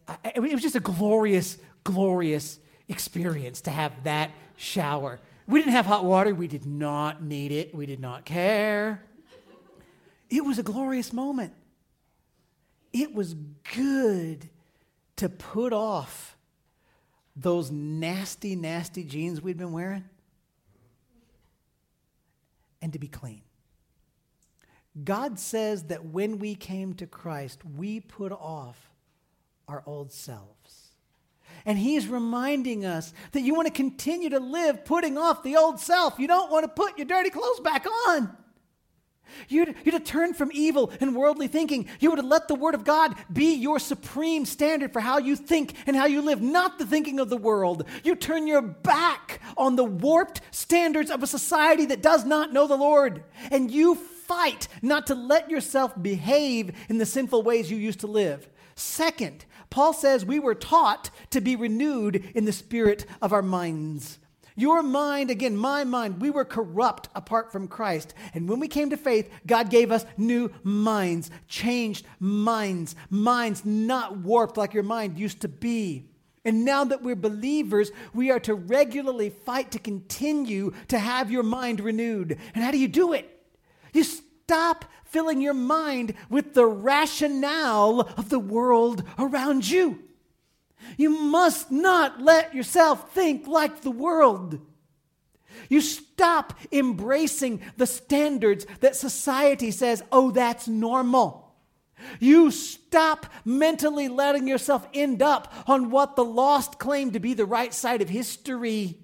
I, 0.06 0.32
it 0.36 0.40
was 0.40 0.62
just 0.62 0.76
a 0.76 0.80
glorious, 0.80 1.58
glorious 1.82 2.58
experience 2.88 3.60
to 3.62 3.70
have 3.70 4.04
that 4.04 4.30
shower. 4.56 5.20
We 5.46 5.60
didn't 5.60 5.72
have 5.72 5.86
hot 5.86 6.04
water. 6.04 6.34
We 6.34 6.48
did 6.48 6.66
not 6.66 7.22
need 7.22 7.52
it. 7.52 7.74
We 7.74 7.86
did 7.86 8.00
not 8.00 8.24
care. 8.24 9.02
It 10.30 10.44
was 10.44 10.58
a 10.58 10.62
glorious 10.62 11.12
moment. 11.12 11.52
It 12.92 13.14
was 13.14 13.34
good 13.74 14.48
to 15.16 15.28
put 15.28 15.72
off 15.72 16.36
those 17.36 17.70
nasty, 17.70 18.56
nasty 18.56 19.04
jeans 19.04 19.40
we'd 19.40 19.58
been 19.58 19.72
wearing 19.72 20.04
and 22.80 22.92
to 22.92 22.98
be 22.98 23.08
clean. 23.08 23.42
God 25.02 25.38
says 25.38 25.84
that 25.84 26.04
when 26.04 26.38
we 26.38 26.54
came 26.54 26.94
to 26.94 27.06
Christ, 27.06 27.62
we 27.76 27.98
put 27.98 28.30
off 28.30 28.90
our 29.66 29.82
old 29.86 30.12
selves. 30.12 30.83
And 31.66 31.78
he's 31.78 32.06
reminding 32.06 32.84
us 32.84 33.12
that 33.32 33.40
you 33.40 33.54
want 33.54 33.66
to 33.66 33.72
continue 33.72 34.30
to 34.30 34.40
live 34.40 34.84
putting 34.84 35.16
off 35.16 35.42
the 35.42 35.56
old 35.56 35.80
self. 35.80 36.18
You 36.18 36.28
don't 36.28 36.50
want 36.50 36.64
to 36.64 36.68
put 36.68 36.98
your 36.98 37.06
dirty 37.06 37.30
clothes 37.30 37.60
back 37.60 37.86
on. 38.08 38.36
You're, 39.48 39.66
you're 39.84 39.98
to 39.98 40.04
turn 40.04 40.34
from 40.34 40.50
evil 40.52 40.92
and 41.00 41.16
worldly 41.16 41.48
thinking. 41.48 41.88
You 42.00 42.10
would 42.10 42.20
to 42.20 42.26
let 42.26 42.48
the 42.48 42.54
Word 42.54 42.74
of 42.74 42.84
God 42.84 43.14
be 43.32 43.54
your 43.54 43.78
supreme 43.78 44.44
standard 44.44 44.92
for 44.92 45.00
how 45.00 45.18
you 45.18 45.36
think 45.36 45.74
and 45.86 45.96
how 45.96 46.06
you 46.06 46.20
live, 46.22 46.40
not 46.40 46.78
the 46.78 46.86
thinking 46.86 47.18
of 47.18 47.30
the 47.30 47.36
world. 47.36 47.84
You 48.02 48.14
turn 48.14 48.46
your 48.46 48.62
back 48.62 49.40
on 49.56 49.76
the 49.76 49.84
warped 49.84 50.40
standards 50.50 51.10
of 51.10 51.22
a 51.22 51.26
society 51.26 51.86
that 51.86 52.02
does 52.02 52.24
not 52.24 52.52
know 52.52 52.66
the 52.66 52.76
Lord. 52.76 53.24
And 53.50 53.70
you 53.70 53.94
fight 53.94 54.68
not 54.82 55.06
to 55.08 55.14
let 55.14 55.50
yourself 55.50 56.00
behave 56.00 56.72
in 56.88 56.98
the 56.98 57.06
sinful 57.06 57.42
ways 57.42 57.70
you 57.70 57.76
used 57.76 58.00
to 58.00 58.06
live. 58.06 58.48
Second, 58.76 59.44
Paul 59.74 59.92
says 59.92 60.24
we 60.24 60.38
were 60.38 60.54
taught 60.54 61.10
to 61.30 61.40
be 61.40 61.56
renewed 61.56 62.30
in 62.36 62.44
the 62.44 62.52
spirit 62.52 63.06
of 63.20 63.32
our 63.32 63.42
minds. 63.42 64.20
Your 64.54 64.84
mind, 64.84 65.32
again, 65.32 65.56
my 65.56 65.82
mind, 65.82 66.20
we 66.20 66.30
were 66.30 66.44
corrupt 66.44 67.08
apart 67.12 67.50
from 67.50 67.66
Christ. 67.66 68.14
And 68.34 68.48
when 68.48 68.60
we 68.60 68.68
came 68.68 68.90
to 68.90 68.96
faith, 68.96 69.28
God 69.44 69.70
gave 69.70 69.90
us 69.90 70.06
new 70.16 70.52
minds, 70.62 71.28
changed 71.48 72.06
minds, 72.20 72.94
minds 73.10 73.64
not 73.64 74.16
warped 74.18 74.56
like 74.56 74.74
your 74.74 74.84
mind 74.84 75.18
used 75.18 75.40
to 75.40 75.48
be. 75.48 76.04
And 76.44 76.64
now 76.64 76.84
that 76.84 77.02
we're 77.02 77.16
believers, 77.16 77.90
we 78.14 78.30
are 78.30 78.38
to 78.38 78.54
regularly 78.54 79.30
fight 79.30 79.72
to 79.72 79.80
continue 79.80 80.72
to 80.86 81.00
have 81.00 81.32
your 81.32 81.42
mind 81.42 81.80
renewed. 81.80 82.38
And 82.54 82.62
how 82.62 82.70
do 82.70 82.78
you 82.78 82.86
do 82.86 83.12
it? 83.12 83.28
You 83.92 84.04
stop 84.04 84.84
filling 85.14 85.40
your 85.40 85.54
mind 85.54 86.12
with 86.28 86.54
the 86.54 86.66
rationale 86.66 88.00
of 88.00 88.30
the 88.30 88.38
world 88.40 89.04
around 89.16 89.70
you. 89.70 90.02
You 90.96 91.08
must 91.10 91.70
not 91.70 92.20
let 92.20 92.52
yourself 92.52 93.14
think 93.14 93.46
like 93.46 93.82
the 93.82 93.92
world. 93.92 94.58
You 95.68 95.80
stop 95.80 96.58
embracing 96.72 97.62
the 97.76 97.86
standards 97.86 98.66
that 98.80 98.96
society 98.96 99.70
says, 99.70 100.02
oh, 100.10 100.32
that's 100.32 100.66
normal. 100.66 101.54
You 102.18 102.50
stop 102.50 103.26
mentally 103.44 104.08
letting 104.08 104.48
yourself 104.48 104.84
end 104.92 105.22
up 105.22 105.54
on 105.68 105.90
what 105.90 106.16
the 106.16 106.24
lost 106.24 106.80
claim 106.80 107.12
to 107.12 107.20
be 107.20 107.34
the 107.34 107.46
right 107.46 107.72
side 107.72 108.02
of 108.02 108.08
history. 108.08 108.98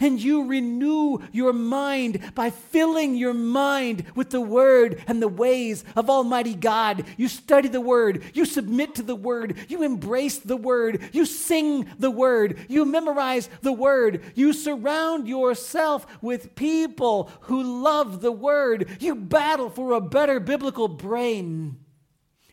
And 0.00 0.20
you 0.20 0.46
renew 0.46 1.18
your 1.32 1.52
mind 1.52 2.32
by 2.34 2.50
filling 2.50 3.14
your 3.14 3.34
mind 3.34 4.04
with 4.14 4.30
the 4.30 4.40
Word 4.40 5.02
and 5.06 5.20
the 5.20 5.28
ways 5.28 5.84
of 5.96 6.10
Almighty 6.10 6.54
God. 6.54 7.04
You 7.16 7.28
study 7.28 7.68
the 7.68 7.80
Word, 7.80 8.22
you 8.34 8.44
submit 8.44 8.94
to 8.96 9.02
the 9.02 9.14
Word, 9.14 9.56
you 9.68 9.82
embrace 9.82 10.38
the 10.38 10.56
Word, 10.56 11.00
you 11.12 11.26
sing 11.26 11.88
the 11.98 12.10
Word, 12.10 12.66
you 12.68 12.84
memorize 12.84 13.48
the 13.62 13.72
Word, 13.72 14.22
you 14.34 14.52
surround 14.52 15.28
yourself 15.28 16.06
with 16.22 16.54
people 16.54 17.30
who 17.42 17.82
love 17.82 18.20
the 18.20 18.32
Word, 18.32 18.96
you 19.00 19.14
battle 19.14 19.70
for 19.70 19.92
a 19.92 20.00
better 20.00 20.40
biblical 20.40 20.88
brain. 20.88 21.76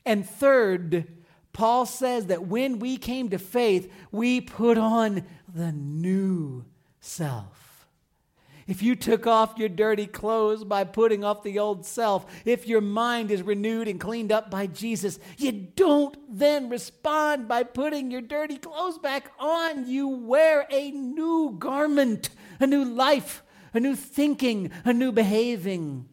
And 0.06 0.28
third, 0.28 1.08
Paul 1.54 1.86
says 1.86 2.28
that 2.28 2.48
when 2.48 2.80
we 2.80 2.98
came 2.98 3.30
to 3.30 3.38
faith, 3.38 3.92
we 4.12 4.42
put 4.42 4.78
on 4.78 5.24
the 5.54 5.72
new 5.72 6.66
self. 7.02 7.88
if 8.68 8.82
you 8.82 8.96
took 8.96 9.28
off 9.28 9.58
your 9.58 9.68
dirty 9.68 10.06
clothes 10.06 10.64
by 10.64 10.84
putting 10.84 11.24
off 11.24 11.44
the 11.44 11.60
old 11.60 11.86
self, 11.86 12.26
if 12.46 12.68
your 12.68 12.80
mind 12.80 13.32
is 13.32 13.42
renewed 13.42 13.88
and 13.88 14.00
cleaned 14.00 14.32
up 14.32 14.50
by 14.50 14.68
Jesus, 14.68 15.20
you 15.38 15.52
don't 15.52 16.16
then 16.30 16.70
respond 16.70 17.48
by 17.48 17.64
putting 17.64 18.12
your 18.12 18.22
dirty 18.22 18.58
clothes 18.58 19.00
back 19.00 19.32
on. 19.40 19.90
You 19.90 20.08
wear 20.08 20.68
a 20.70 20.92
new 20.92 21.56
garment, 21.58 22.30
a 22.60 22.68
new 22.68 22.86
life, 22.86 23.44
a 23.74 23.80
new 23.80 23.96
thinking, 23.96 24.72
a 24.86 24.94
new 24.94 25.12
behaving. 25.12 26.08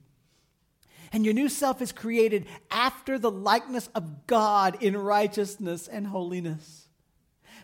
And 1.12 1.24
your 1.24 1.34
new 1.34 1.48
self 1.48 1.80
is 1.80 1.92
created 1.92 2.46
after 2.70 3.18
the 3.18 3.30
likeness 3.30 3.88
of 3.94 4.26
God 4.26 4.82
in 4.82 4.96
righteousness 4.96 5.86
and 5.86 6.06
holiness. 6.06 6.88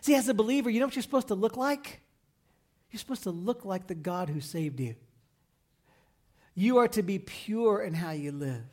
See, 0.01 0.15
as 0.15 0.29
a 0.29 0.33
believer, 0.33 0.69
you 0.69 0.79
know 0.79 0.85
what 0.85 0.95
you're 0.95 1.03
supposed 1.03 1.27
to 1.29 1.35
look 1.35 1.57
like? 1.57 2.01
You're 2.95 3.01
supposed 3.01 3.23
to 3.23 3.31
look 3.31 3.65
like 3.65 3.87
the 3.87 3.93
God 3.93 4.29
who 4.29 4.39
saved 4.39 4.79
you. 4.79 4.95
You 6.53 6.77
are 6.77 6.87
to 6.87 7.03
be 7.03 7.19
pure 7.19 7.81
in 7.81 7.93
how 7.93 8.11
you 8.11 8.31
live. 8.31 8.63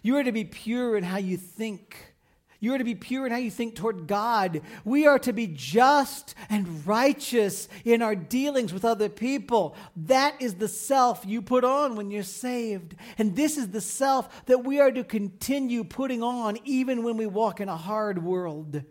You 0.00 0.16
are 0.16 0.22
to 0.22 0.30
be 0.30 0.44
pure 0.44 0.96
in 0.96 1.02
how 1.02 1.16
you 1.16 1.36
think. 1.36 2.14
You 2.60 2.72
are 2.72 2.78
to 2.78 2.84
be 2.84 2.94
pure 2.94 3.26
in 3.26 3.32
how 3.32 3.38
you 3.38 3.50
think 3.50 3.74
toward 3.74 4.06
God. 4.06 4.60
We 4.84 5.08
are 5.08 5.18
to 5.18 5.32
be 5.32 5.48
just 5.48 6.36
and 6.48 6.86
righteous 6.86 7.68
in 7.84 8.00
our 8.00 8.14
dealings 8.14 8.72
with 8.72 8.84
other 8.84 9.08
people. 9.08 9.74
That 9.96 10.40
is 10.40 10.54
the 10.54 10.68
self 10.68 11.24
you 11.26 11.42
put 11.42 11.64
on 11.64 11.96
when 11.96 12.12
you're 12.12 12.22
saved. 12.22 12.94
And 13.18 13.34
this 13.34 13.58
is 13.58 13.70
the 13.70 13.80
self 13.80 14.46
that 14.46 14.64
we 14.64 14.78
are 14.78 14.92
to 14.92 15.02
continue 15.02 15.82
putting 15.82 16.22
on 16.22 16.58
even 16.64 17.02
when 17.02 17.16
we 17.16 17.26
walk 17.26 17.60
in 17.60 17.68
a 17.68 17.76
hard 17.76 18.22
world. 18.22 18.84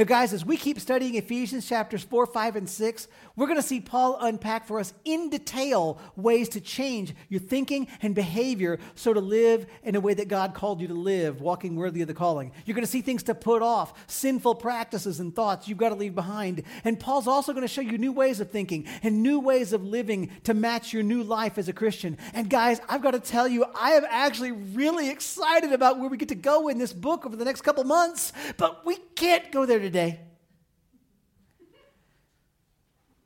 Now, 0.00 0.06
guys, 0.06 0.32
as 0.32 0.46
we 0.46 0.56
keep 0.56 0.80
studying 0.80 1.16
Ephesians 1.16 1.68
chapters 1.68 2.02
4, 2.02 2.24
5, 2.24 2.56
and 2.56 2.66
6, 2.66 3.06
we're 3.36 3.46
going 3.46 3.58
to 3.58 3.62
see 3.62 3.82
Paul 3.82 4.16
unpack 4.18 4.66
for 4.66 4.80
us 4.80 4.94
in 5.04 5.28
detail 5.28 6.00
ways 6.16 6.48
to 6.50 6.60
change 6.62 7.14
your 7.28 7.40
thinking 7.40 7.86
and 8.00 8.14
behavior 8.14 8.78
so 8.94 9.12
to 9.12 9.20
live 9.20 9.66
in 9.82 9.96
a 9.96 10.00
way 10.00 10.14
that 10.14 10.28
God 10.28 10.54
called 10.54 10.80
you 10.80 10.88
to 10.88 10.94
live, 10.94 11.42
walking 11.42 11.76
worthy 11.76 12.00
of 12.00 12.08
the 12.08 12.14
calling. 12.14 12.52
You're 12.64 12.76
going 12.76 12.86
to 12.86 12.90
see 12.90 13.02
things 13.02 13.24
to 13.24 13.34
put 13.34 13.60
off, 13.60 13.92
sinful 14.06 14.54
practices 14.54 15.20
and 15.20 15.36
thoughts 15.36 15.68
you've 15.68 15.76
got 15.76 15.90
to 15.90 15.96
leave 15.96 16.14
behind. 16.14 16.62
And 16.82 16.98
Paul's 16.98 17.28
also 17.28 17.52
going 17.52 17.66
to 17.66 17.68
show 17.68 17.82
you 17.82 17.98
new 17.98 18.12
ways 18.12 18.40
of 18.40 18.50
thinking 18.50 18.86
and 19.02 19.22
new 19.22 19.38
ways 19.38 19.74
of 19.74 19.84
living 19.84 20.30
to 20.44 20.54
match 20.54 20.94
your 20.94 21.02
new 21.02 21.22
life 21.22 21.58
as 21.58 21.68
a 21.68 21.74
Christian. 21.74 22.16
And, 22.32 22.48
guys, 22.48 22.80
I've 22.88 23.02
got 23.02 23.10
to 23.10 23.20
tell 23.20 23.46
you, 23.46 23.66
I 23.74 23.90
am 23.90 24.06
actually 24.08 24.52
really 24.52 25.10
excited 25.10 25.74
about 25.74 25.98
where 25.98 26.08
we 26.08 26.16
get 26.16 26.30
to 26.30 26.34
go 26.34 26.68
in 26.68 26.78
this 26.78 26.94
book 26.94 27.26
over 27.26 27.36
the 27.36 27.44
next 27.44 27.60
couple 27.60 27.84
months, 27.84 28.32
but 28.56 28.86
we 28.86 28.96
can't 29.14 29.52
go 29.52 29.66
there 29.66 29.78
today 29.78 29.89
today. 29.90 30.20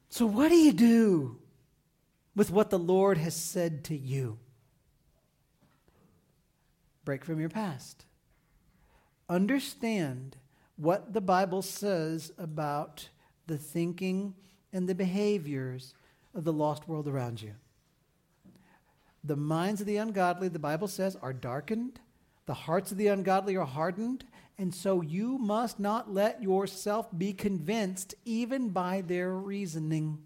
So, 0.09 0.25
what 0.25 0.49
do 0.49 0.57
you 0.57 0.73
do 0.73 1.37
with 2.35 2.51
what 2.51 2.71
the 2.71 2.79
Lord 2.79 3.19
has 3.19 3.37
said 3.37 3.85
to 3.85 3.97
you? 3.97 4.39
Break 7.05 7.23
from 7.23 7.39
your 7.39 7.51
past. 7.51 8.07
Understand 9.29 10.39
what 10.77 11.13
the 11.13 11.21
Bible 11.21 11.61
says 11.61 12.33
about 12.39 13.11
the 13.47 13.59
thinking 13.59 14.35
and 14.73 14.89
the 14.89 14.95
behaviors 14.95 15.93
of 16.35 16.45
the 16.45 16.53
lost 16.53 16.89
world 16.89 17.07
around 17.07 17.43
you. 17.43 17.53
The 19.23 19.37
minds 19.37 19.83
of 19.83 19.87
the 19.87 19.99
ungodly, 19.99 20.49
the 20.49 20.59
Bible 20.59 20.89
says, 20.89 21.15
are 21.21 21.35
darkened. 21.35 22.01
The 22.47 22.55
hearts 22.55 22.91
of 22.91 22.97
the 22.97 23.09
ungodly 23.09 23.55
are 23.57 23.67
hardened. 23.67 24.25
And 24.57 24.73
so 24.75 25.01
you 25.01 25.39
must 25.39 25.81
not 25.81 26.13
let 26.13 26.43
yourself 26.43 27.09
be 27.17 27.33
convinced 27.33 28.15
even 28.25 28.69
by 28.69 29.01
their 29.01 29.33
reasoning. 29.33 30.19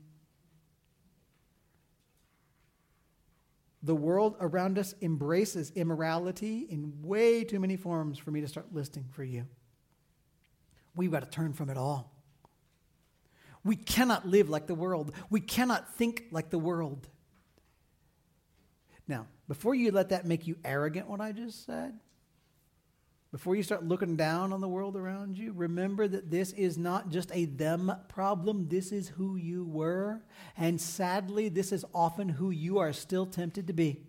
The 3.83 3.95
world 3.95 4.37
around 4.41 4.79
us 4.79 4.95
embraces 5.01 5.71
immorality 5.71 6.67
in 6.69 6.93
way 7.03 7.45
too 7.45 7.61
many 7.61 7.77
forms 7.77 8.19
for 8.19 8.31
me 8.31 8.41
to 8.43 8.49
start 8.49 8.67
listing 8.73 9.07
for 9.13 9.25
you. 9.25 9.47
We've 10.95 11.13
got 11.13 11.21
to 11.21 11.31
turn 11.31 11.53
from 11.53 11.71
it 11.71 11.79
all. 11.79 12.13
We 13.65 13.77
cannot 13.77 14.27
live 14.27 14.49
like 14.49 14.67
the 14.67 14.75
world. 14.75 15.13
We 15.31 15.41
cannot 15.41 15.95
think 15.95 16.25
like 16.31 16.51
the 16.51 16.59
world. 16.59 17.09
Now, 19.07 19.27
before 19.47 19.75
you 19.75 19.91
let 19.91 20.11
that 20.11 20.27
make 20.27 20.47
you 20.47 20.57
arrogant, 20.65 21.09
what 21.09 21.21
I 21.21 21.33
just 21.33 21.65
said, 21.65 21.99
before 23.31 23.55
you 23.55 23.63
start 23.63 23.85
looking 23.85 24.17
down 24.17 24.53
on 24.53 24.61
the 24.61 24.69
world 24.69 24.97
around 24.97 25.37
you, 25.37 25.53
remember 25.53 26.09
that 26.09 26.31
this 26.31 26.53
is 26.53 26.79
not 26.79 27.11
just 27.11 27.31
a 27.35 27.45
them 27.45 27.93
problem. 28.09 28.69
This 28.69 28.91
is 28.91 29.09
who 29.09 29.37
you 29.37 29.65
were. 29.65 30.23
And 30.57 30.81
sadly, 30.81 31.51
this 31.51 31.71
is 31.71 31.85
often 31.95 32.31
who 32.31 32.51
you 32.51 32.79
are 32.79 32.93
still 32.93 33.27
tempted 33.27 33.67
to 33.67 33.75
be. 33.75 34.01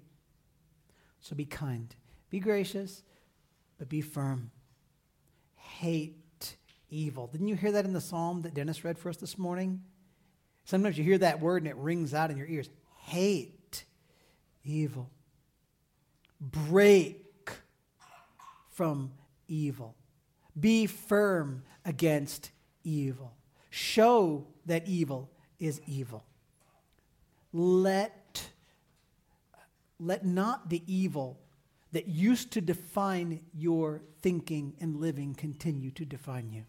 So 1.19 1.35
be 1.35 1.43
kind, 1.43 1.93
be 2.29 2.39
gracious, 2.39 3.03
but 3.77 3.89
be 3.89 3.99
firm. 3.99 4.51
Hate 5.55 6.55
evil. 6.89 7.27
Didn't 7.27 7.49
you 7.49 7.55
hear 7.55 7.73
that 7.73 7.83
in 7.83 7.91
the 7.91 7.99
psalm 7.99 8.43
that 8.43 8.53
Dennis 8.53 8.85
read 8.85 8.97
for 8.97 9.09
us 9.09 9.17
this 9.17 9.37
morning? 9.37 9.81
Sometimes 10.63 10.97
you 10.97 11.03
hear 11.03 11.17
that 11.17 11.41
word 11.41 11.63
and 11.63 11.69
it 11.69 11.75
rings 11.75 12.13
out 12.13 12.31
in 12.31 12.37
your 12.37 12.47
ears. 12.47 12.69
Hate 12.99 13.83
evil. 14.63 15.09
Break 16.39 17.28
from 18.79 19.11
evil. 19.49 19.93
Be 20.57 20.85
firm 20.85 21.63
against 21.83 22.51
evil. 22.85 23.33
Show 23.69 24.47
that 24.67 24.87
evil 24.87 25.29
is 25.59 25.81
evil. 25.85 26.23
Let, 27.51 28.41
let 29.99 30.25
not 30.25 30.69
the 30.69 30.81
evil 30.87 31.41
that 31.91 32.07
used 32.07 32.51
to 32.51 32.61
define 32.61 33.41
your 33.53 34.01
thinking 34.21 34.75
and 34.79 34.95
living 34.95 35.35
continue 35.35 35.91
to 35.91 36.05
define 36.05 36.49
you. 36.49 36.63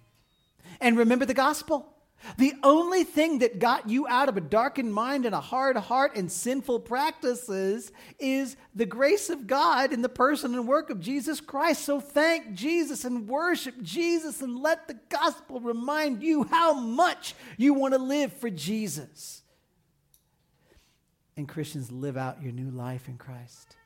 And 0.81 0.99
remember 0.99 1.27
the 1.27 1.33
gospel. 1.33 1.90
The 2.37 2.55
only 2.63 3.05
thing 3.05 3.39
that 3.39 3.59
got 3.59 3.89
you 3.89 4.07
out 4.07 4.29
of 4.29 4.37
a 4.37 4.41
darkened 4.41 4.93
mind 4.93 5.25
and 5.25 5.35
a 5.35 5.41
hard 5.41 5.77
heart 5.77 6.17
and 6.17 6.31
sinful 6.31 6.81
practices 6.81 7.93
is 8.19 8.57
the 8.75 8.87
grace 8.87 9.31
of 9.31 9.47
God 9.47 9.93
in 9.93 10.03
the 10.03 10.09
person 10.09 10.55
and 10.55 10.69
work 10.69 10.91
of 10.91 11.01
Jesus 11.01 11.41
Christ. 11.41 11.85
So 11.85 12.01
thank 12.01 12.53
Jesus 12.55 13.05
and 13.05 13.27
worship 13.27 13.81
Jesus 13.83 14.43
and 14.43 14.61
let 14.61 14.87
the 14.87 14.99
gospel 15.09 15.61
remind 15.61 16.23
you 16.23 16.45
how 16.45 16.75
much 16.75 17.35
you 17.57 17.75
want 17.75 17.95
to 17.95 17.99
live 17.99 18.33
for 18.33 18.51
Jesus. 18.51 19.43
And 21.37 21.49
Christians, 21.49 21.91
live 21.91 22.17
out 22.19 22.43
your 22.43 22.53
new 22.53 22.71
life 22.71 23.09
in 23.09 23.17
Christ. 23.17 23.77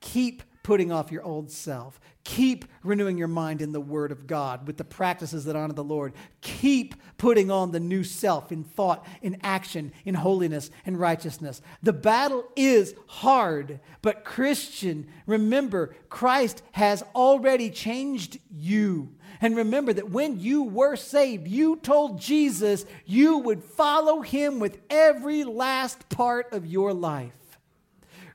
Keep 0.00 0.42
putting 0.64 0.90
off 0.90 1.12
your 1.12 1.22
old 1.22 1.50
self. 1.50 2.00
Keep 2.24 2.64
renewing 2.82 3.18
your 3.18 3.28
mind 3.28 3.60
in 3.60 3.70
the 3.70 3.80
Word 3.80 4.10
of 4.10 4.26
God 4.26 4.66
with 4.66 4.78
the 4.78 4.84
practices 4.84 5.44
that 5.44 5.54
honor 5.54 5.74
the 5.74 5.84
Lord. 5.84 6.14
Keep 6.40 6.94
putting 7.18 7.50
on 7.50 7.70
the 7.70 7.78
new 7.78 8.02
self 8.02 8.50
in 8.50 8.64
thought, 8.64 9.06
in 9.20 9.36
action, 9.42 9.92
in 10.06 10.14
holiness 10.14 10.70
and 10.86 10.98
righteousness. 10.98 11.60
The 11.82 11.92
battle 11.92 12.48
is 12.56 12.94
hard, 13.06 13.78
but 14.00 14.24
Christian, 14.24 15.06
remember, 15.26 15.94
Christ 16.08 16.62
has 16.72 17.04
already 17.14 17.68
changed 17.68 18.38
you. 18.50 19.14
And 19.42 19.56
remember 19.56 19.92
that 19.92 20.10
when 20.10 20.40
you 20.40 20.62
were 20.62 20.96
saved, 20.96 21.46
you 21.46 21.76
told 21.76 22.20
Jesus 22.20 22.86
you 23.04 23.38
would 23.38 23.62
follow 23.62 24.22
him 24.22 24.60
with 24.60 24.78
every 24.88 25.44
last 25.44 26.08
part 26.08 26.54
of 26.54 26.64
your 26.64 26.94
life. 26.94 27.43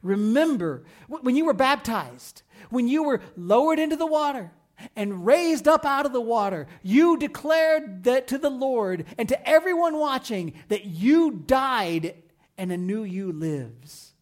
Remember 0.02 0.84
when 1.08 1.36
you 1.36 1.46
were 1.46 1.54
baptized, 1.54 2.44
when 2.70 2.88
you 2.88 3.04
were 3.04 3.22
lowered 3.36 3.80
into 3.80 3.96
the 3.96 4.06
water 4.06 4.52
and 4.96 5.26
raised 5.26 5.68
up 5.68 5.86
out 5.86 6.06
of 6.06 6.14
the 6.14 6.22
water, 6.22 6.68
you 6.82 7.18
declared 7.18 8.04
that 8.06 8.28
to 8.28 8.38
the 8.38 8.50
Lord 8.50 9.06
and 9.18 9.28
to 9.28 9.50
everyone 9.50 9.98
watching 9.98 10.54
that 10.70 10.86
you 10.86 11.32
died 11.32 12.16
and 12.58 12.72
a 12.72 12.78
new 12.78 13.04
you 13.04 13.32
lives. 13.32 14.14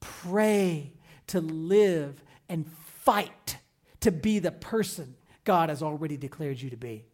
Pray 0.00 0.92
to 1.28 1.40
live 1.40 2.22
and 2.48 2.70
fight 2.70 3.56
to 4.00 4.12
be 4.12 4.38
the 4.38 4.52
person 4.52 5.16
God 5.44 5.68
has 5.68 5.82
already 5.82 6.16
declared 6.16 6.60
you 6.60 6.70
to 6.70 6.76
be. 6.76 7.04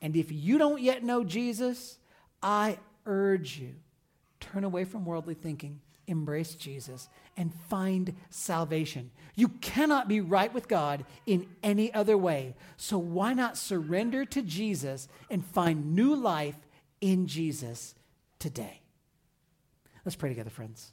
And 0.00 0.16
if 0.16 0.30
you 0.30 0.58
don't 0.58 0.80
yet 0.80 1.02
know 1.02 1.24
Jesus, 1.24 1.98
I 2.42 2.78
urge 3.04 3.58
you 3.58 3.74
turn 4.40 4.64
away 4.64 4.84
from 4.84 5.04
worldly 5.04 5.34
thinking 5.34 5.80
embrace 6.08 6.54
Jesus 6.54 7.08
and 7.36 7.54
find 7.68 8.14
salvation. 8.30 9.10
You 9.36 9.48
cannot 9.48 10.08
be 10.08 10.20
right 10.20 10.52
with 10.52 10.68
God 10.68 11.04
in 11.26 11.46
any 11.62 11.92
other 11.94 12.18
way. 12.18 12.54
So 12.76 12.98
why 12.98 13.34
not 13.34 13.56
surrender 13.56 14.24
to 14.24 14.42
Jesus 14.42 15.08
and 15.30 15.44
find 15.44 15.94
new 15.94 16.16
life 16.16 16.56
in 17.00 17.26
Jesus 17.26 17.94
today? 18.38 18.80
Let's 20.04 20.16
pray 20.16 20.30
together, 20.30 20.50
friends. 20.50 20.92